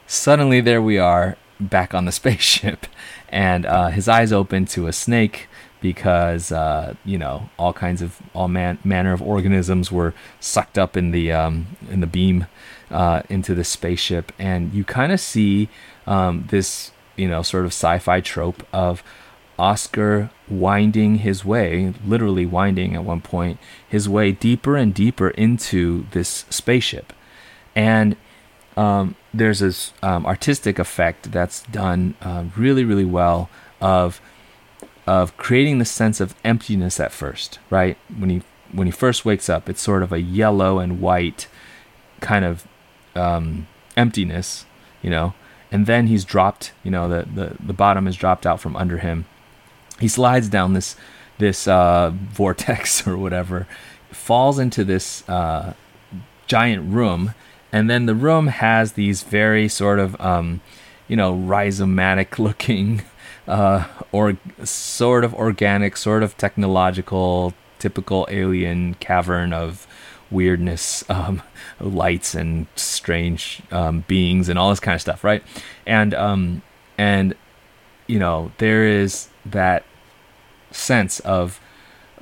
suddenly 0.08 0.62
there 0.62 0.82
we 0.82 0.98
are 0.98 1.38
back 1.60 1.94
on 1.94 2.06
the 2.06 2.12
spaceship, 2.22 2.88
and 3.30 3.66
uh, 3.66 3.88
his 3.88 4.08
eyes 4.08 4.32
open 4.32 4.66
to 4.68 4.88
a 4.88 4.94
snake 4.94 5.48
because 5.82 6.52
uh, 6.52 6.96
you 7.04 7.18
know 7.18 7.50
all 7.58 7.74
kinds 7.74 8.02
of 8.02 8.20
all 8.34 8.48
man, 8.48 8.78
manner 8.84 9.14
of 9.14 9.22
organisms 9.22 9.92
were 9.92 10.14
sucked 10.40 10.78
up 10.78 10.98
in 10.98 11.12
the 11.12 11.32
um, 11.32 11.68
in 11.90 12.00
the 12.02 12.08
beam 12.08 12.48
uh, 12.92 13.22
into 13.30 13.56
the 13.56 13.64
spaceship, 13.64 14.32
and 14.40 14.74
you 14.74 14.84
kind 14.84 15.12
of 15.12 15.20
see 15.20 15.70
um, 16.08 16.46
this 16.50 16.92
you 17.16 17.28
know 17.28 17.42
sort 17.42 17.66
of 17.66 17.72
sci-fi 17.72 18.22
trope 18.22 18.66
of 18.74 19.04
Oscar 19.58 20.30
winding 20.50 21.20
his 21.20 21.46
way, 21.46 21.94
literally 22.06 22.46
winding 22.46 22.96
at 22.96 23.04
one 23.04 23.22
point, 23.22 23.58
his 23.88 24.08
way 24.10 24.32
deeper 24.32 24.76
and 24.76 24.94
deeper 24.94 25.30
into 25.30 26.06
this 26.12 26.46
spaceship. 26.50 27.14
And 27.76 28.16
um, 28.78 29.16
there's 29.34 29.60
this 29.60 29.94
um, 30.02 30.26
artistic 30.26 30.80
effect 30.80 31.32
that's 31.32 31.64
done 31.64 32.16
uh, 32.22 32.46
really, 32.58 32.84
really 32.84 33.06
well 33.06 33.50
of 33.80 34.22
of 35.08 35.36
creating 35.38 35.80
the 35.80 35.86
sense 35.86 36.20
of 36.20 36.36
emptiness 36.44 37.00
at 37.00 37.12
first, 37.12 37.60
right? 37.70 37.98
When 38.18 38.30
he 38.30 38.42
when 38.72 38.88
he 38.88 38.92
first 38.92 39.26
wakes 39.26 39.50
up, 39.50 39.70
it's 39.70 39.82
sort 39.82 40.04
of 40.04 40.12
a 40.12 40.20
yellow 40.20 40.80
and 40.80 41.00
white 41.00 41.48
kind 42.20 42.44
of 42.44 42.68
um, 43.16 43.68
emptiness, 43.96 44.66
you 45.02 45.10
know. 45.10 45.34
And 45.72 45.86
then 45.86 46.08
he's 46.08 46.24
dropped, 46.24 46.72
you 46.84 46.92
know, 46.92 47.08
the, 47.08 47.28
the 47.34 47.56
the 47.60 47.74
bottom 47.74 48.08
is 48.08 48.16
dropped 48.16 48.46
out 48.46 48.60
from 48.60 48.76
under 48.76 49.00
him, 49.00 49.26
he 50.00 50.08
slides 50.08 50.50
down 50.50 50.74
this 50.74 50.96
this 51.38 51.68
uh, 51.68 52.12
vortex 52.14 53.06
or 53.08 53.18
whatever, 53.18 53.68
falls 54.12 54.60
into 54.60 54.84
this 54.84 55.28
uh, 55.30 55.74
giant 56.48 56.94
room, 56.94 57.34
and 57.72 57.90
then 57.90 58.06
the 58.06 58.16
room 58.16 58.48
has 58.48 58.94
these 58.94 59.24
very 59.24 59.68
sort 59.68 60.00
of 60.00 60.20
um, 60.20 60.62
you 61.08 61.16
know 61.16 61.34
rhizomatic 61.34 62.40
looking 62.40 63.04
uh, 63.48 63.86
or 64.12 64.38
sort 64.64 65.24
of 65.24 65.34
organic, 65.34 65.98
sort 65.98 66.24
of 66.24 66.38
technological, 66.38 67.54
typical 67.80 68.28
alien 68.30 68.96
cavern 68.96 69.54
of 69.54 69.88
weirdness, 70.32 71.04
um, 71.10 71.42
lights 71.80 72.36
and 72.36 72.68
strange 72.76 73.62
um, 73.72 74.04
beings 74.08 74.50
and 74.50 74.58
all 74.58 74.70
this 74.70 74.80
kind 74.80 74.96
of 74.96 75.02
stuff, 75.02 75.24
right? 75.24 75.44
And 75.86 76.14
um, 76.14 76.62
and 76.98 77.36
you 78.08 78.20
know 78.20 78.52
there 78.58 78.86
is 78.86 79.30
that 79.46 79.84
sense 80.72 81.20
of 81.22 81.60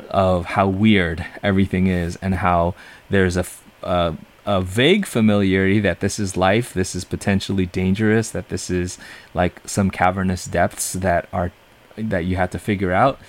of 0.09 0.45
how 0.45 0.67
weird 0.67 1.25
everything 1.41 1.87
is 1.87 2.17
and 2.17 2.35
how 2.35 2.73
there's 3.09 3.37
a, 3.37 3.45
a, 3.83 4.15
a 4.45 4.61
vague 4.61 5.05
familiarity 5.05 5.79
that 5.79 5.99
this 5.99 6.19
is 6.19 6.35
life, 6.35 6.73
this 6.73 6.95
is 6.95 7.03
potentially 7.03 7.65
dangerous, 7.65 8.29
that 8.31 8.49
this 8.49 8.69
is 8.69 8.97
like 9.33 9.61
some 9.67 9.89
cavernous 9.89 10.45
depths 10.45 10.93
that 10.93 11.27
are 11.31 11.51
that 11.95 12.25
you 12.25 12.35
have 12.35 12.49
to 12.51 12.59
figure 12.59 12.91
out. 12.91 13.19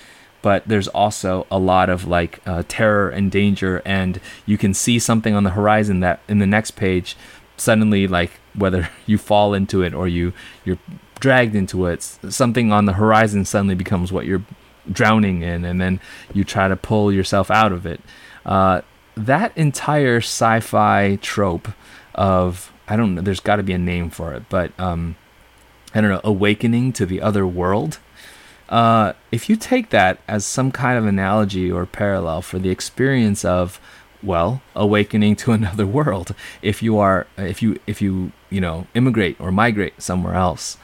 But 0.41 0.67
there's 0.67 0.87
also 0.89 1.47
a 1.49 1.57
lot 1.57 1.89
of 1.89 2.05
like 2.05 2.39
uh, 2.45 2.63
terror 2.67 3.09
and 3.09 3.31
danger, 3.31 3.81
and 3.85 4.19
you 4.45 4.57
can 4.57 4.73
see 4.73 4.99
something 4.99 5.33
on 5.33 5.43
the 5.43 5.51
horizon 5.51 6.01
that 6.01 6.19
in 6.27 6.39
the 6.39 6.45
next 6.45 6.71
page, 6.71 7.15
suddenly 7.57 8.07
like 8.07 8.31
whether 8.53 8.89
you 9.05 9.17
fall 9.17 9.53
into 9.53 9.81
it 9.81 9.93
or 9.93 10.07
you 10.07 10.33
you're 10.63 10.79
dragged 11.19 11.55
into 11.55 11.85
it, 11.85 12.03
something 12.03 12.71
on 12.71 12.85
the 12.85 12.93
horizon 12.93 13.45
suddenly 13.45 13.75
becomes 13.75 14.11
what 14.11 14.25
you're 14.25 14.43
drowning 14.91 15.41
in, 15.41 15.65
and 15.65 15.79
then 15.79 15.99
you 16.33 16.43
try 16.43 16.67
to 16.67 16.75
pull 16.75 17.11
yourself 17.11 17.49
out 17.49 17.71
of 17.71 17.85
it. 17.85 18.01
Uh, 18.45 18.81
that 19.15 19.55
entire 19.57 20.17
sci-fi 20.17 21.17
trope 21.21 21.69
of 22.13 22.71
I 22.87 22.95
don't 22.95 23.15
know, 23.15 23.21
there's 23.21 23.39
got 23.39 23.55
to 23.55 23.63
be 23.63 23.73
a 23.73 23.79
name 23.79 24.09
for 24.09 24.33
it, 24.33 24.43
but 24.47 24.77
um, 24.79 25.15
I 25.93 26.01
don't 26.01 26.11
know, 26.11 26.21
awakening 26.23 26.93
to 26.93 27.05
the 27.05 27.21
other 27.21 27.47
world. 27.47 27.97
Uh, 28.69 29.13
if 29.31 29.49
you 29.49 29.55
take 29.55 29.89
that 29.89 30.19
as 30.27 30.45
some 30.45 30.71
kind 30.71 30.97
of 30.97 31.05
analogy 31.05 31.71
or 31.71 31.85
parallel 31.85 32.41
for 32.41 32.59
the 32.59 32.69
experience 32.69 33.45
of 33.45 33.79
well 34.23 34.61
awakening 34.75 35.35
to 35.35 35.51
another 35.59 35.85
world 35.85 36.33
if 36.63 36.81
you 36.81 36.97
are 36.97 37.27
if 37.37 37.61
you 37.61 37.79
if 37.85 38.01
you 38.01 38.31
you 38.49 38.59
know 38.59 38.87
immigrate 38.95 39.39
or 39.39 39.51
migrate 39.51 40.01
somewhere 40.01 40.33
else 40.33 40.77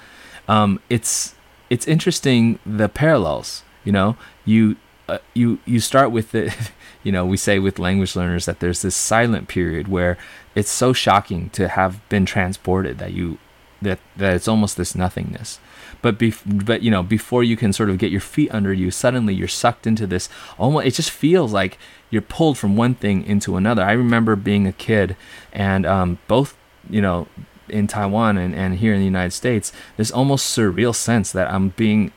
um, 0.48 0.80
it's 0.90 1.34
it's 1.72 1.88
interesting 1.88 2.60
the 2.68 2.88
parallels 2.88 3.64
you 3.84 3.92
know, 3.92 4.16
you 4.46 4.78
uh, 5.12 5.18
you 5.34 5.60
you 5.66 5.80
start 5.82 6.10
with 6.12 6.32
the, 6.32 6.56
you 7.04 7.12
know, 7.12 7.26
we 7.26 7.36
say 7.36 7.60
with 7.60 7.80
language 7.80 8.16
learners 8.16 8.46
that 8.46 8.62
there's 8.62 8.82
this 8.82 8.96
silent 8.96 9.48
period 9.50 9.88
where 9.90 10.18
it's 10.56 10.70
so 10.70 10.94
shocking 10.94 11.50
to 11.52 11.68
have 11.68 12.08
been 12.08 12.26
transported 12.26 12.98
that 13.00 13.12
you 13.12 13.38
that 13.82 14.00
that 14.16 14.36
it's 14.36 14.48
almost 14.48 14.78
this 14.78 14.96
nothingness. 14.96 15.60
But 16.02 16.18
bef- 16.18 16.66
but 16.66 16.82
you 16.82 16.90
know, 16.90 17.04
before 17.04 17.44
you 17.44 17.58
can 17.58 17.74
sort 17.74 17.90
of 17.90 17.98
get 17.98 18.10
your 18.10 18.22
feet 18.22 18.52
under 18.54 18.72
you, 18.72 18.90
suddenly 18.90 19.34
you're 19.34 19.50
sucked 19.50 19.86
into 19.86 20.08
this. 20.08 20.30
Almost, 20.58 20.88
it 20.88 20.92
just 20.92 21.12
feels 21.12 21.52
like 21.52 21.78
you're 22.10 22.22
pulled 22.22 22.58
from 22.58 22.78
one 22.78 22.96
thing 22.96 23.26
into 23.26 23.58
another. 23.58 23.84
I 23.84 23.92
remember 23.92 24.38
being 24.38 24.66
a 24.66 24.74
kid, 24.74 25.18
and 25.52 25.86
um, 25.86 26.20
both 26.30 26.56
you 26.90 27.02
know 27.02 27.28
in 27.68 27.88
Taiwan 27.88 28.38
and, 28.38 28.56
and 28.56 28.78
here 28.78 28.94
in 28.94 29.00
the 29.00 29.06
United 29.06 29.32
States, 29.32 29.74
this 29.98 30.12
almost 30.12 30.56
surreal 30.58 30.96
sense 30.96 31.32
that 31.34 31.52
I'm 31.52 31.70
being 31.70 32.12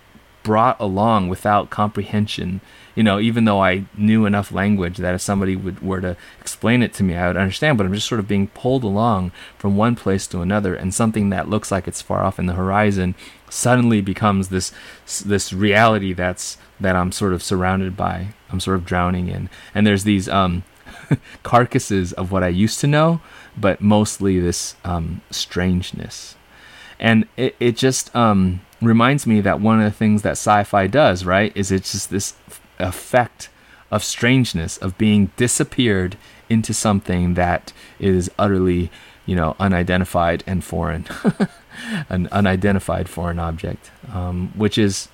brought 0.44 0.78
along 0.78 1.28
without 1.28 1.70
comprehension. 1.70 2.60
You 2.94 3.02
know, 3.02 3.18
even 3.18 3.44
though 3.44 3.60
I 3.60 3.86
knew 3.96 4.24
enough 4.24 4.52
language 4.52 4.98
that 4.98 5.16
if 5.16 5.20
somebody 5.20 5.56
would 5.56 5.82
were 5.82 6.00
to 6.00 6.16
explain 6.40 6.80
it 6.80 6.94
to 6.94 7.02
me, 7.02 7.16
I 7.16 7.26
would 7.26 7.36
understand. 7.36 7.76
But 7.76 7.86
I'm 7.86 7.94
just 7.94 8.06
sort 8.06 8.20
of 8.20 8.28
being 8.28 8.46
pulled 8.48 8.84
along 8.84 9.32
from 9.58 9.76
one 9.76 9.96
place 9.96 10.28
to 10.28 10.42
another, 10.42 10.76
and 10.76 10.94
something 10.94 11.30
that 11.30 11.50
looks 11.50 11.72
like 11.72 11.88
it's 11.88 12.00
far 12.00 12.22
off 12.22 12.38
in 12.38 12.46
the 12.46 12.52
horizon 12.52 13.16
suddenly 13.50 14.00
becomes 14.00 14.48
this 14.48 14.72
this 15.24 15.52
reality 15.52 16.12
that's 16.12 16.56
that 16.78 16.94
I'm 16.94 17.10
sort 17.10 17.32
of 17.32 17.42
surrounded 17.42 17.96
by. 17.96 18.28
I'm 18.50 18.60
sort 18.60 18.76
of 18.76 18.86
drowning 18.86 19.26
in, 19.26 19.48
and 19.74 19.84
there's 19.84 20.04
these 20.04 20.28
um, 20.28 20.62
carcasses 21.42 22.12
of 22.12 22.30
what 22.30 22.44
I 22.44 22.48
used 22.48 22.78
to 22.80 22.86
know, 22.86 23.20
but 23.56 23.80
mostly 23.80 24.38
this 24.38 24.76
um, 24.84 25.20
strangeness, 25.32 26.36
and 27.00 27.26
it 27.36 27.56
it 27.58 27.76
just 27.76 28.14
um, 28.14 28.60
reminds 28.84 29.26
me 29.26 29.40
that 29.40 29.60
one 29.60 29.80
of 29.80 29.84
the 29.84 29.96
things 29.96 30.22
that 30.22 30.32
sci-fi 30.32 30.86
does, 30.86 31.24
right, 31.24 31.52
is 31.56 31.70
it's 31.70 31.92
just 31.92 32.10
this 32.10 32.34
effect 32.78 33.48
of 33.90 34.02
strangeness 34.02 34.76
of 34.78 34.98
being 34.98 35.30
disappeared 35.36 36.16
into 36.48 36.74
something 36.74 37.34
that 37.34 37.72
is 37.98 38.30
utterly, 38.38 38.90
you 39.26 39.36
know, 39.36 39.56
unidentified 39.58 40.42
and 40.46 40.64
foreign, 40.64 41.06
an 42.08 42.28
unidentified 42.32 43.08
foreign 43.08 43.38
object, 43.38 43.90
um, 44.12 44.52
which 44.56 44.76
is, 44.78 45.08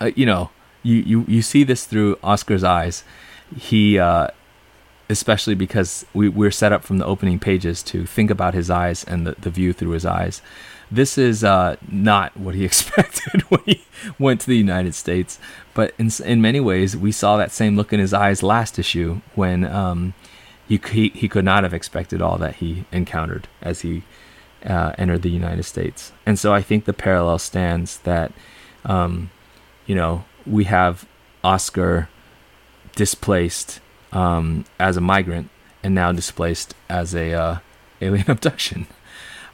uh, 0.00 0.10
you 0.14 0.26
know, 0.26 0.50
you, 0.82 0.96
you 0.96 1.24
you 1.28 1.42
see 1.42 1.62
this 1.64 1.84
through 1.84 2.18
Oscar's 2.22 2.64
eyes. 2.64 3.04
He, 3.56 3.98
uh, 3.98 4.28
especially 5.08 5.54
because 5.54 6.06
we, 6.14 6.28
we're 6.28 6.52
set 6.52 6.72
up 6.72 6.84
from 6.84 6.98
the 6.98 7.04
opening 7.04 7.38
pages 7.38 7.82
to 7.82 8.06
think 8.06 8.30
about 8.30 8.54
his 8.54 8.70
eyes 8.70 9.02
and 9.04 9.26
the, 9.26 9.32
the 9.40 9.50
view 9.50 9.72
through 9.72 9.90
his 9.90 10.06
eyes 10.06 10.40
this 10.90 11.16
is 11.16 11.44
uh, 11.44 11.76
not 11.90 12.36
what 12.36 12.54
he 12.54 12.64
expected 12.70 13.42
when 13.42 13.62
he 13.64 13.84
went 14.18 14.40
to 14.42 14.46
the 14.46 14.56
United 14.56 14.94
States. 14.94 15.38
But 15.74 15.94
in 15.98 16.10
in 16.24 16.40
many 16.40 16.60
ways, 16.60 16.96
we 16.96 17.12
saw 17.12 17.36
that 17.36 17.52
same 17.52 17.76
look 17.76 17.92
in 17.92 18.00
his 18.00 18.12
eyes 18.12 18.42
last 18.42 18.78
issue 18.78 19.20
when 19.34 19.64
um, 19.64 20.14
he, 20.68 20.80
he 20.90 21.08
he 21.10 21.28
could 21.28 21.44
not 21.44 21.62
have 21.62 21.74
expected 21.74 22.20
all 22.20 22.38
that 22.38 22.56
he 22.56 22.84
encountered 22.92 23.48
as 23.62 23.80
he 23.80 24.02
uh, 24.64 24.92
entered 24.98 25.22
the 25.22 25.30
United 25.30 25.64
States. 25.64 26.12
And 26.26 26.38
so 26.38 26.52
I 26.52 26.62
think 26.62 26.84
the 26.84 26.92
parallel 26.92 27.38
stands 27.38 27.98
that 27.98 28.32
um, 28.84 29.30
you 29.86 29.94
know 29.94 30.24
we 30.46 30.64
have 30.64 31.06
Oscar 31.44 32.08
displaced 32.96 33.80
um, 34.12 34.64
as 34.78 34.96
a 34.96 35.00
migrant 35.00 35.48
and 35.82 35.94
now 35.94 36.12
displaced 36.12 36.74
as 36.88 37.14
a 37.14 37.32
uh, 37.32 37.58
alien 38.00 38.28
abduction. 38.30 38.86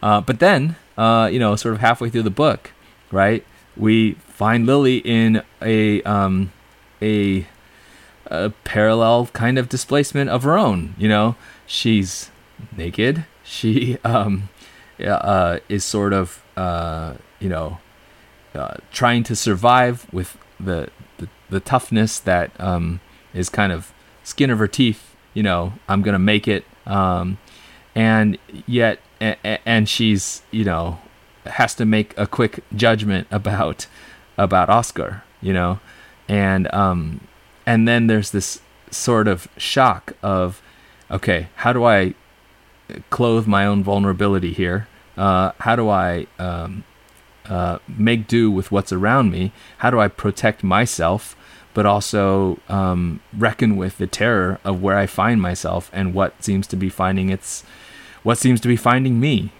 Uh, 0.02 0.20
but 0.20 0.40
then, 0.40 0.76
uh, 0.96 1.28
you 1.32 1.38
know, 1.38 1.56
sort 1.56 1.74
of 1.74 1.80
halfway 1.80 2.10
through 2.10 2.22
the 2.22 2.30
book, 2.30 2.72
right, 3.10 3.44
we 3.76 4.12
find 4.14 4.66
Lily 4.66 4.98
in 4.98 5.42
a 5.60 6.02
um, 6.02 6.52
a, 7.02 7.46
a 8.26 8.50
parallel 8.64 9.26
kind 9.28 9.58
of 9.58 9.68
displacement 9.68 10.30
of 10.30 10.42
her 10.42 10.56
own. 10.56 10.94
You 10.98 11.08
know, 11.08 11.36
she's 11.66 12.30
naked. 12.76 13.26
She 13.44 13.98
um, 14.04 14.48
uh, 15.04 15.58
is 15.68 15.84
sort 15.84 16.12
of 16.12 16.42
uh, 16.56 17.14
you 17.38 17.48
know 17.48 17.78
uh, 18.54 18.76
trying 18.92 19.22
to 19.24 19.36
survive 19.36 20.12
with 20.12 20.36
the 20.58 20.88
the, 21.18 21.28
the 21.50 21.60
toughness 21.60 22.18
that 22.20 22.50
um, 22.60 23.00
is 23.34 23.48
kind 23.48 23.72
of 23.72 23.92
skin 24.24 24.50
of 24.50 24.58
her 24.58 24.68
teeth. 24.68 25.14
You 25.34 25.42
know, 25.42 25.74
I'm 25.88 26.02
gonna 26.02 26.18
make 26.18 26.48
it. 26.48 26.64
Um, 26.86 27.38
and 27.94 28.38
yet, 28.66 29.00
and 29.20 29.88
she's 29.88 30.42
you 30.50 30.64
know 30.64 30.98
has 31.46 31.74
to 31.76 31.84
make 31.84 32.14
a 32.16 32.26
quick 32.26 32.64
judgment 32.74 33.26
about 33.30 33.86
about 34.36 34.68
Oscar. 34.68 35.22
You 35.40 35.52
know, 35.52 35.80
and 36.28 36.72
um, 36.74 37.20
and 37.66 37.86
then 37.86 38.06
there's 38.06 38.30
this 38.30 38.60
sort 38.90 39.28
of 39.28 39.48
shock 39.56 40.12
of, 40.22 40.62
okay, 41.10 41.48
how 41.56 41.72
do 41.72 41.84
I 41.84 42.14
clothe 43.10 43.46
my 43.46 43.66
own 43.66 43.82
vulnerability 43.82 44.52
here? 44.52 44.88
Uh, 45.16 45.52
how 45.58 45.76
do 45.76 45.88
I 45.88 46.26
um, 46.38 46.84
uh, 47.46 47.78
make 47.88 48.28
do 48.28 48.50
with 48.50 48.70
what's 48.70 48.92
around 48.92 49.30
me? 49.30 49.52
How 49.78 49.90
do 49.90 49.98
I 49.98 50.08
protect 50.08 50.62
myself, 50.62 51.36
but 51.74 51.86
also 51.86 52.60
um, 52.68 53.20
reckon 53.36 53.76
with 53.76 53.98
the 53.98 54.06
terror 54.06 54.60
of 54.64 54.82
where 54.82 54.96
I 54.96 55.06
find 55.06 55.40
myself 55.40 55.90
and 55.92 56.14
what 56.14 56.42
seems 56.42 56.66
to 56.68 56.76
be 56.76 56.88
finding 56.88 57.30
its, 57.30 57.64
what 58.26 58.38
seems 58.38 58.60
to 58.60 58.66
be 58.66 58.74
finding 58.74 59.20
me? 59.20 59.52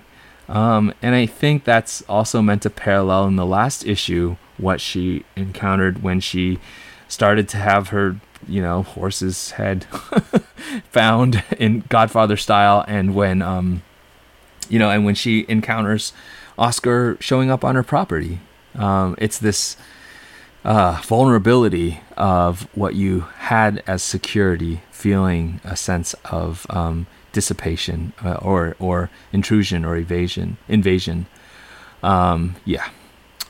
Um, 0.48 0.92
and 1.00 1.14
I 1.14 1.24
think 1.24 1.62
that's 1.62 2.02
also 2.08 2.42
meant 2.42 2.62
to 2.62 2.70
parallel 2.70 3.28
in 3.28 3.36
the 3.36 3.46
last 3.46 3.86
issue 3.86 4.34
what 4.58 4.80
she 4.80 5.24
encountered 5.36 6.02
when 6.02 6.18
she 6.18 6.58
started 7.06 7.48
to 7.50 7.58
have 7.58 7.90
her, 7.90 8.16
you 8.48 8.60
know, 8.60 8.82
horse's 8.82 9.52
head 9.52 9.84
found 10.90 11.44
in 11.60 11.84
Godfather 11.88 12.36
style, 12.36 12.84
and 12.88 13.14
when, 13.14 13.40
um, 13.40 13.84
you 14.68 14.80
know, 14.80 14.90
and 14.90 15.04
when 15.04 15.14
she 15.14 15.46
encounters 15.48 16.12
Oscar 16.58 17.16
showing 17.20 17.52
up 17.52 17.64
on 17.64 17.76
her 17.76 17.84
property. 17.84 18.40
Um, 18.74 19.14
it's 19.18 19.38
this 19.38 19.76
uh, 20.64 21.00
vulnerability 21.04 22.00
of 22.16 22.62
what 22.74 22.96
you 22.96 23.20
had 23.38 23.84
as 23.86 24.02
security, 24.02 24.80
feeling 24.90 25.60
a 25.62 25.76
sense 25.76 26.14
of 26.24 26.66
um, 26.68 27.06
dissipation 27.36 28.14
uh, 28.24 28.38
or 28.40 28.76
or 28.78 29.10
intrusion 29.30 29.84
or 29.84 29.94
evasion, 29.96 30.56
invasion. 30.68 31.26
Um, 32.02 32.56
yeah. 32.64 32.88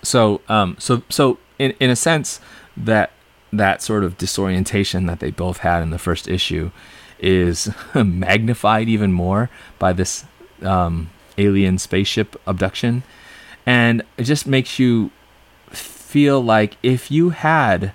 So 0.03 0.41
um, 0.49 0.77
so 0.81 1.03
so 1.09 1.39
in 1.61 1.71
in 1.79 1.89
a 1.89 1.95
sense 1.95 2.41
that 2.77 3.13
that 3.53 3.81
sort 3.83 4.03
of 4.03 4.19
disorientation 4.19 5.07
that 5.07 5.21
they 5.21 5.31
both 5.31 5.59
had 5.59 5.85
in 5.85 5.91
the 5.91 6.01
first 6.01 6.27
issue 6.27 6.73
is 7.21 7.71
magnified 7.95 8.89
even 8.89 9.13
more 9.13 9.49
by 9.79 9.93
this 9.93 10.25
um, 10.63 11.11
alien 11.39 11.79
spaceship 11.79 12.35
abduction. 12.45 13.05
And 13.65 14.03
it 14.19 14.25
just 14.25 14.49
makes 14.49 14.81
you 14.81 15.13
feel 15.71 16.41
like 16.43 16.77
if 16.83 17.09
you 17.09 17.31
had 17.31 17.93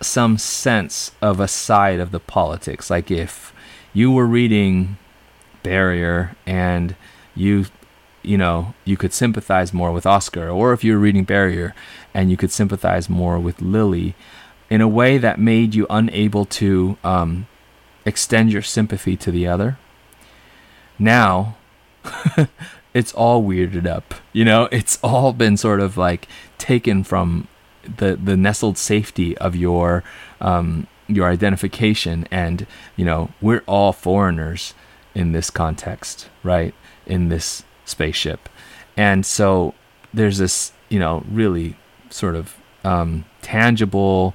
some 0.00 0.38
sense 0.38 1.10
of 1.20 1.40
a 1.40 1.48
side 1.48 1.98
of 1.98 2.12
the 2.12 2.20
politics, 2.20 2.90
like 2.90 3.10
if 3.10 3.52
you 3.92 4.10
were 4.10 4.26
reading 4.26 4.96
Barrier 5.62 6.36
and 6.46 6.94
you 7.34 7.66
you 8.22 8.36
know 8.36 8.74
you 8.84 8.96
could 8.96 9.12
sympathize 9.12 9.72
more 9.72 9.92
with 9.92 10.06
Oscar 10.06 10.48
or 10.48 10.72
if 10.72 10.84
you 10.84 10.92
were 10.92 10.98
reading 10.98 11.24
Barrier 11.24 11.74
and 12.12 12.30
you 12.30 12.36
could 12.36 12.50
sympathize 12.50 13.08
more 13.08 13.38
with 13.38 13.60
Lily 13.60 14.14
in 14.68 14.80
a 14.80 14.88
way 14.88 15.18
that 15.18 15.38
made 15.38 15.74
you 15.74 15.86
unable 15.90 16.44
to 16.44 16.96
um, 17.02 17.46
extend 18.04 18.52
your 18.52 18.62
sympathy 18.62 19.16
to 19.16 19.30
the 19.30 19.46
other. 19.46 19.78
Now 20.98 21.56
it's 22.94 23.12
all 23.12 23.42
weirded 23.42 23.86
up. 23.86 24.14
You 24.32 24.44
know, 24.44 24.68
it's 24.70 24.98
all 25.02 25.32
been 25.32 25.56
sort 25.56 25.80
of 25.80 25.96
like 25.96 26.28
taken 26.58 27.04
from 27.04 27.48
the 27.82 28.16
the 28.16 28.36
nestled 28.36 28.78
safety 28.78 29.36
of 29.38 29.56
your 29.56 30.04
um, 30.40 30.86
your 31.08 31.28
identification, 31.28 32.26
and 32.30 32.66
you 32.96 33.04
know, 33.04 33.30
we're 33.40 33.64
all 33.66 33.92
foreigners 33.92 34.74
in 35.14 35.32
this 35.32 35.50
context, 35.50 36.28
right? 36.42 36.74
In 37.06 37.28
this 37.28 37.64
spaceship, 37.84 38.48
and 38.96 39.24
so 39.24 39.74
there's 40.12 40.38
this, 40.38 40.72
you 40.88 40.98
know, 40.98 41.24
really 41.30 41.76
sort 42.10 42.34
of 42.34 42.56
um, 42.84 43.24
tangible 43.42 44.34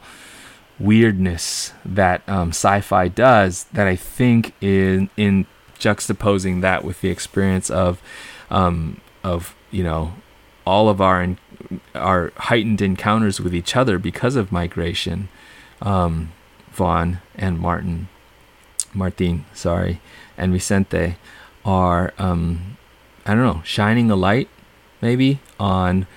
weirdness 0.79 1.73
that 1.85 2.27
um, 2.27 2.49
sci-fi 2.49 3.07
does 3.07 3.65
that 3.71 3.88
I 3.88 3.95
think 3.95 4.53
in 4.61 5.09
in 5.15 5.45
juxtaposing 5.79 6.61
that 6.61 6.83
with 6.83 7.01
the 7.01 7.09
experience 7.09 7.69
of 7.69 8.01
um, 8.49 9.01
of 9.23 9.55
you 9.71 9.83
know 9.83 10.13
all 10.65 10.89
of 10.89 10.99
our 11.01 11.35
our 11.93 12.31
heightened 12.38 12.81
encounters 12.81 13.39
with 13.39 13.55
each 13.55 13.75
other 13.75 13.97
because 13.97 14.35
of 14.35 14.51
migration, 14.51 15.29
um, 15.81 16.31
Vaughan 16.71 17.21
and 17.35 17.59
Martin, 17.59 18.09
Martin, 18.95 19.45
sorry, 19.53 20.01
and 20.38 20.51
Vicente 20.51 21.17
are 21.63 22.13
um, 22.17 22.77
I 23.25 23.34
don't 23.36 23.43
know 23.43 23.62
shining 23.63 24.10
a 24.10 24.15
light 24.15 24.49
maybe 25.01 25.39
on 25.60 26.08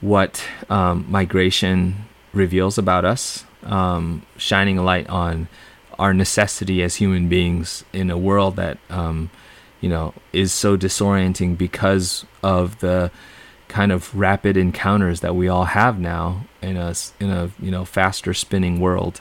what 0.00 0.44
um, 0.68 1.06
migration 1.08 2.06
reveals 2.32 2.78
about 2.78 3.04
us, 3.04 3.44
um, 3.62 4.24
shining 4.36 4.78
a 4.78 4.82
light 4.82 5.08
on 5.08 5.48
our 5.98 6.14
necessity 6.14 6.82
as 6.82 6.96
human 6.96 7.28
beings 7.28 7.84
in 7.92 8.10
a 8.10 8.18
world 8.18 8.56
that 8.56 8.78
um, 8.90 9.30
you 9.80 9.88
know 9.88 10.14
is 10.32 10.52
so 10.52 10.76
disorienting 10.76 11.56
because 11.56 12.24
of 12.42 12.80
the 12.80 13.10
kind 13.68 13.92
of 13.92 14.14
rapid 14.14 14.56
encounters 14.56 15.20
that 15.20 15.34
we 15.34 15.48
all 15.48 15.64
have 15.64 15.98
now 15.98 16.44
in 16.60 16.76
a 16.76 16.94
in 17.20 17.30
a 17.30 17.50
you 17.60 17.70
know 17.70 17.84
faster 17.84 18.34
spinning 18.34 18.80
world 18.80 19.20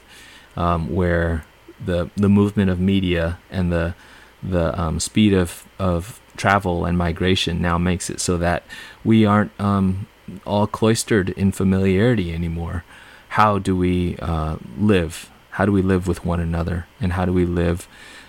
um, 0.57 0.93
where 0.93 1.45
the 1.83 2.09
the 2.15 2.29
movement 2.29 2.69
of 2.69 2.79
media 2.79 3.39
and 3.49 3.71
the 3.71 3.95
the 4.43 4.79
um, 4.79 4.99
speed 4.99 5.33
of 5.33 5.65
of 5.79 6.19
travel 6.37 6.85
and 6.85 6.97
migration 6.97 7.61
now 7.61 7.77
makes 7.77 8.09
it 8.09 8.19
so 8.19 8.37
that 8.37 8.63
we 9.03 9.25
aren't 9.25 9.51
um, 9.59 10.07
all 10.45 10.65
cloistered 10.67 11.29
in 11.29 11.51
familiarity 11.51 12.33
anymore. 12.33 12.83
How 13.29 13.59
do 13.59 13.75
we 13.75 14.17
uh, 14.17 14.57
live? 14.77 15.29
How 15.51 15.65
do 15.65 15.71
we 15.71 15.81
live 15.81 16.07
with 16.07 16.25
one 16.25 16.39
another? 16.39 16.87
And 16.99 17.13
how 17.13 17.25
do 17.25 17.33
we 17.33 17.45
live 17.45 17.87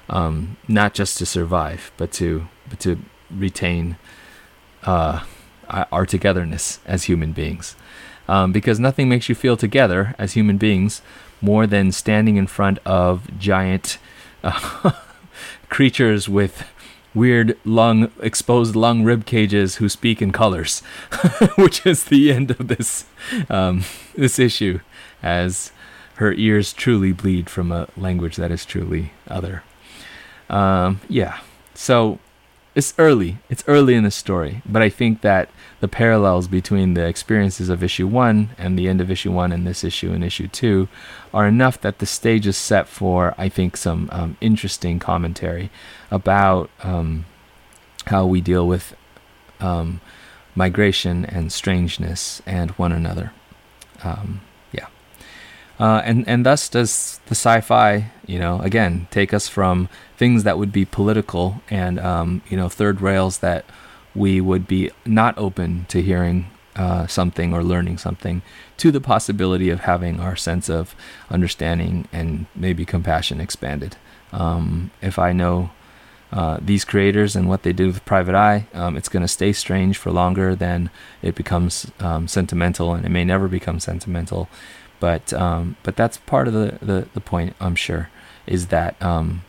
um, 0.08 0.56
not 0.68 0.94
just 0.94 1.18
to 1.18 1.26
survive 1.26 1.92
but 1.96 2.12
to 2.12 2.48
but 2.68 2.80
to 2.80 2.98
retain 3.30 3.96
uh, 4.84 5.24
our 5.68 6.04
togetherness 6.06 6.80
as 6.84 7.04
human 7.04 7.32
beings 7.32 7.76
um, 8.32 8.50
because 8.50 8.80
nothing 8.80 9.08
makes 9.08 9.28
you 9.28 9.34
feel 9.34 9.56
together 9.56 10.14
as 10.18 10.32
human 10.32 10.56
beings 10.56 11.02
more 11.40 11.66
than 11.66 11.92
standing 11.92 12.36
in 12.36 12.46
front 12.46 12.78
of 12.86 13.38
giant 13.38 13.98
uh, 14.42 14.92
creatures 15.68 16.28
with 16.28 16.66
weird 17.14 17.58
lung 17.64 18.10
exposed 18.20 18.74
lung 18.74 19.04
rib 19.04 19.26
cages 19.26 19.76
who 19.76 19.86
speak 19.86 20.22
in 20.22 20.32
colors 20.32 20.80
which 21.58 21.84
is 21.84 22.04
the 22.04 22.32
end 22.32 22.50
of 22.52 22.68
this 22.68 23.04
um, 23.50 23.84
this 24.14 24.38
issue 24.38 24.80
as 25.22 25.70
her 26.14 26.32
ears 26.32 26.72
truly 26.72 27.12
bleed 27.12 27.50
from 27.50 27.72
a 27.72 27.88
language 27.96 28.36
that 28.36 28.50
is 28.50 28.64
truly 28.64 29.12
other. 29.28 29.62
Um, 30.48 31.00
yeah, 31.08 31.40
so 31.74 32.18
it's 32.74 32.94
early. 32.98 33.38
It's 33.50 33.64
early 33.66 33.94
in 33.94 34.04
the 34.04 34.10
story, 34.10 34.62
but 34.64 34.80
I 34.80 34.88
think 34.88 35.20
that 35.20 35.50
the 35.80 35.88
parallels 35.88 36.48
between 36.48 36.94
the 36.94 37.06
experiences 37.06 37.68
of 37.68 37.82
issue 37.82 38.06
one 38.06 38.50
and 38.56 38.78
the 38.78 38.88
end 38.88 39.00
of 39.00 39.10
issue 39.10 39.30
one 39.30 39.52
and 39.52 39.66
this 39.66 39.84
issue 39.84 40.12
and 40.12 40.24
issue 40.24 40.48
two 40.48 40.88
are 41.34 41.46
enough 41.46 41.80
that 41.80 41.98
the 41.98 42.06
stage 42.06 42.46
is 42.46 42.56
set 42.56 42.88
for, 42.88 43.34
I 43.36 43.48
think, 43.48 43.76
some 43.76 44.08
um, 44.12 44.36
interesting 44.40 44.98
commentary 44.98 45.70
about 46.10 46.70
um, 46.82 47.26
how 48.06 48.24
we 48.24 48.40
deal 48.40 48.66
with 48.66 48.96
um, 49.60 50.00
migration 50.54 51.24
and 51.26 51.52
strangeness 51.52 52.40
and 52.46 52.70
one 52.72 52.92
another. 52.92 53.32
Uh, 55.82 56.00
and 56.04 56.28
and 56.28 56.46
thus 56.46 56.68
does 56.68 57.18
the 57.26 57.34
sci-fi, 57.34 58.08
you 58.24 58.38
know, 58.38 58.60
again 58.60 59.08
take 59.10 59.34
us 59.34 59.48
from 59.48 59.88
things 60.16 60.44
that 60.44 60.56
would 60.56 60.70
be 60.70 60.84
political 60.84 61.60
and 61.70 61.98
um, 61.98 62.40
you 62.48 62.56
know 62.56 62.68
third 62.68 63.00
rails 63.00 63.38
that 63.38 63.64
we 64.14 64.40
would 64.40 64.68
be 64.68 64.92
not 65.04 65.36
open 65.36 65.84
to 65.88 66.00
hearing 66.00 66.46
uh, 66.76 67.04
something 67.08 67.52
or 67.52 67.64
learning 67.64 67.98
something 67.98 68.42
to 68.76 68.92
the 68.92 69.00
possibility 69.00 69.70
of 69.70 69.80
having 69.80 70.20
our 70.20 70.36
sense 70.36 70.70
of 70.70 70.94
understanding 71.30 72.06
and 72.12 72.46
maybe 72.54 72.84
compassion 72.84 73.40
expanded. 73.40 73.96
Um, 74.32 74.92
if 75.00 75.18
I 75.18 75.32
know 75.32 75.72
uh, 76.32 76.58
these 76.62 76.84
creators 76.84 77.34
and 77.34 77.48
what 77.48 77.62
they 77.64 77.72
do 77.72 77.88
with 77.88 78.04
Private 78.04 78.36
Eye, 78.36 78.66
um, 78.72 78.96
it's 78.96 79.08
going 79.08 79.24
to 79.24 79.28
stay 79.28 79.52
strange 79.52 79.98
for 79.98 80.12
longer 80.12 80.54
than 80.54 80.90
it 81.22 81.34
becomes 81.34 81.90
um, 81.98 82.28
sentimental, 82.28 82.94
and 82.94 83.04
it 83.04 83.10
may 83.10 83.24
never 83.24 83.48
become 83.48 83.80
sentimental. 83.80 84.48
But 85.02 85.32
um, 85.32 85.74
but 85.82 85.96
that's 85.96 86.16
part 86.16 86.46
of 86.46 86.54
the, 86.54 86.78
the, 86.80 87.08
the 87.12 87.20
point, 87.20 87.56
I'm 87.60 87.74
sure, 87.74 88.08
is 88.46 88.68
that 88.68 89.02
um, 89.02 89.42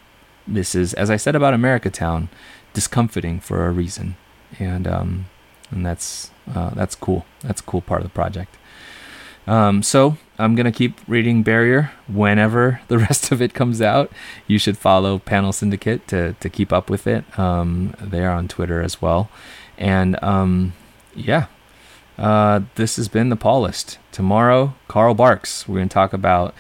this 0.47 0.73
is, 0.73 0.95
as 0.95 1.11
I 1.11 1.15
said 1.15 1.35
about 1.35 1.53
America 1.53 1.91
Town, 1.91 2.29
discomforting 2.73 3.39
for 3.39 3.67
a 3.67 3.71
reason, 3.71 4.15
and 4.57 4.87
um, 4.87 5.27
and 5.69 5.85
that's 5.85 6.31
uh, 6.51 6.71
that's 6.71 6.95
cool. 6.95 7.27
That's 7.41 7.61
a 7.61 7.63
cool 7.65 7.81
part 7.81 8.01
of 8.01 8.07
the 8.07 8.15
project. 8.15 8.57
Um, 9.45 9.83
so 9.83 10.17
I'm 10.39 10.55
gonna 10.55 10.71
keep 10.71 10.99
reading 11.07 11.43
Barrier 11.43 11.91
whenever 12.07 12.81
the 12.87 12.97
rest 12.97 13.31
of 13.31 13.39
it 13.39 13.53
comes 13.53 13.79
out. 13.79 14.11
You 14.47 14.57
should 14.57 14.79
follow 14.79 15.19
Panel 15.19 15.53
Syndicate 15.53 16.07
to 16.07 16.33
to 16.33 16.49
keep 16.49 16.73
up 16.73 16.89
with 16.89 17.05
it. 17.05 17.25
Um, 17.37 17.93
they 18.01 18.25
are 18.25 18.33
on 18.33 18.47
Twitter 18.47 18.81
as 18.81 19.03
well, 19.03 19.29
and 19.77 20.17
um, 20.23 20.73
yeah, 21.13 21.45
uh, 22.17 22.61
this 22.75 22.95
has 22.97 23.07
been 23.07 23.29
the 23.29 23.35
Paul 23.35 23.61
List. 23.61 23.97
Tomorrow, 24.11 24.75
Carl 24.87 25.13
Barks. 25.13 25.67
We're 25.67 25.77
gonna 25.77 25.89
talk 25.89 26.13
about 26.13 26.53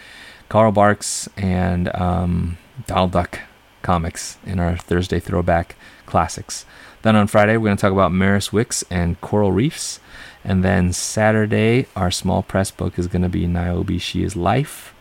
Carl 0.49 0.71
Barks 0.71 1.27
and 1.37 1.93
um, 1.95 2.57
Donald 2.87 3.11
Duck 3.11 3.39
comics 3.81 4.37
in 4.45 4.59
our 4.59 4.77
Thursday 4.77 5.19
throwback 5.19 5.75
classics. 6.05 6.65
Then 7.03 7.15
on 7.15 7.27
Friday, 7.27 7.57
we're 7.57 7.67
going 7.67 7.77
to 7.77 7.81
talk 7.81 7.91
about 7.91 8.13
Maris 8.13 8.53
Wicks 8.53 8.83
and 8.89 9.19
coral 9.19 9.51
reefs. 9.51 9.99
And 10.43 10.63
then 10.63 10.93
Saturday, 10.93 11.87
our 11.95 12.09
small 12.09 12.41
press 12.41 12.71
book 12.71 12.97
is 12.97 13.07
going 13.07 13.21
to 13.21 13.29
be 13.29 13.45
Niobe 13.45 13.99
She 13.99 14.23
is 14.23 14.35
Life. 14.35 14.93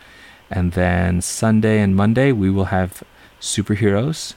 And 0.50 0.72
then 0.72 1.22
Sunday 1.22 1.80
and 1.80 1.96
Monday, 1.96 2.32
we 2.32 2.50
will 2.50 2.66
have 2.66 3.02
superheroes. 3.40 4.34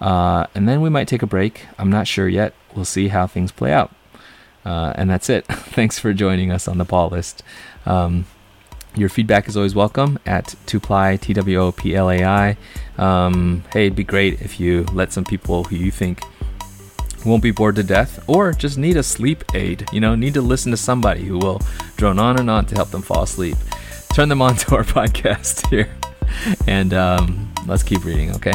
Uh, 0.00 0.46
and 0.54 0.68
then 0.68 0.82
we 0.82 0.90
might 0.90 1.08
take 1.08 1.22
a 1.22 1.26
break. 1.26 1.66
I'm 1.78 1.90
not 1.90 2.06
sure 2.06 2.28
yet. 2.28 2.54
We'll 2.74 2.84
see 2.84 3.08
how 3.08 3.26
things 3.26 3.50
play 3.50 3.72
out. 3.72 3.94
Uh, 4.66 4.92
and 4.96 5.08
that's 5.08 5.30
it. 5.30 5.46
Thanks 5.48 5.98
for 5.98 6.12
joining 6.12 6.50
us 6.50 6.66
on 6.66 6.78
the 6.78 6.84
Paul 6.84 7.08
list. 7.10 7.44
Um, 7.86 8.26
your 8.96 9.08
feedback 9.08 9.46
is 9.46 9.56
always 9.56 9.76
welcome 9.76 10.18
at 10.26 10.56
Twoplai, 10.66 11.20
T 11.20 11.32
W 11.34 11.60
O 11.60 11.70
P 11.70 11.94
L 11.94 12.10
A 12.10 12.24
I. 12.24 12.56
Um, 12.98 13.62
hey, 13.72 13.86
it'd 13.86 13.96
be 13.96 14.04
great 14.04 14.40
if 14.40 14.58
you 14.58 14.84
let 14.92 15.12
some 15.12 15.24
people 15.24 15.64
who 15.64 15.76
you 15.76 15.92
think 15.92 16.22
won't 17.24 17.42
be 17.42 17.52
bored 17.52 17.76
to 17.76 17.82
death 17.82 18.24
or 18.28 18.52
just 18.52 18.76
need 18.76 18.96
a 18.96 19.02
sleep 19.02 19.44
aid, 19.54 19.86
you 19.92 20.00
know, 20.00 20.14
need 20.14 20.34
to 20.34 20.42
listen 20.42 20.70
to 20.72 20.76
somebody 20.76 21.24
who 21.24 21.38
will 21.38 21.60
drone 21.96 22.18
on 22.18 22.38
and 22.38 22.50
on 22.50 22.64
to 22.66 22.74
help 22.74 22.90
them 22.90 23.02
fall 23.02 23.22
asleep. 23.22 23.56
Turn 24.14 24.28
them 24.28 24.42
on 24.42 24.56
to 24.56 24.76
our 24.76 24.84
podcast 24.98 25.68
here 25.68 25.90
and 26.66 26.92
um, 26.92 27.52
let's 27.66 27.82
keep 27.82 28.04
reading, 28.04 28.34
okay? 28.34 28.52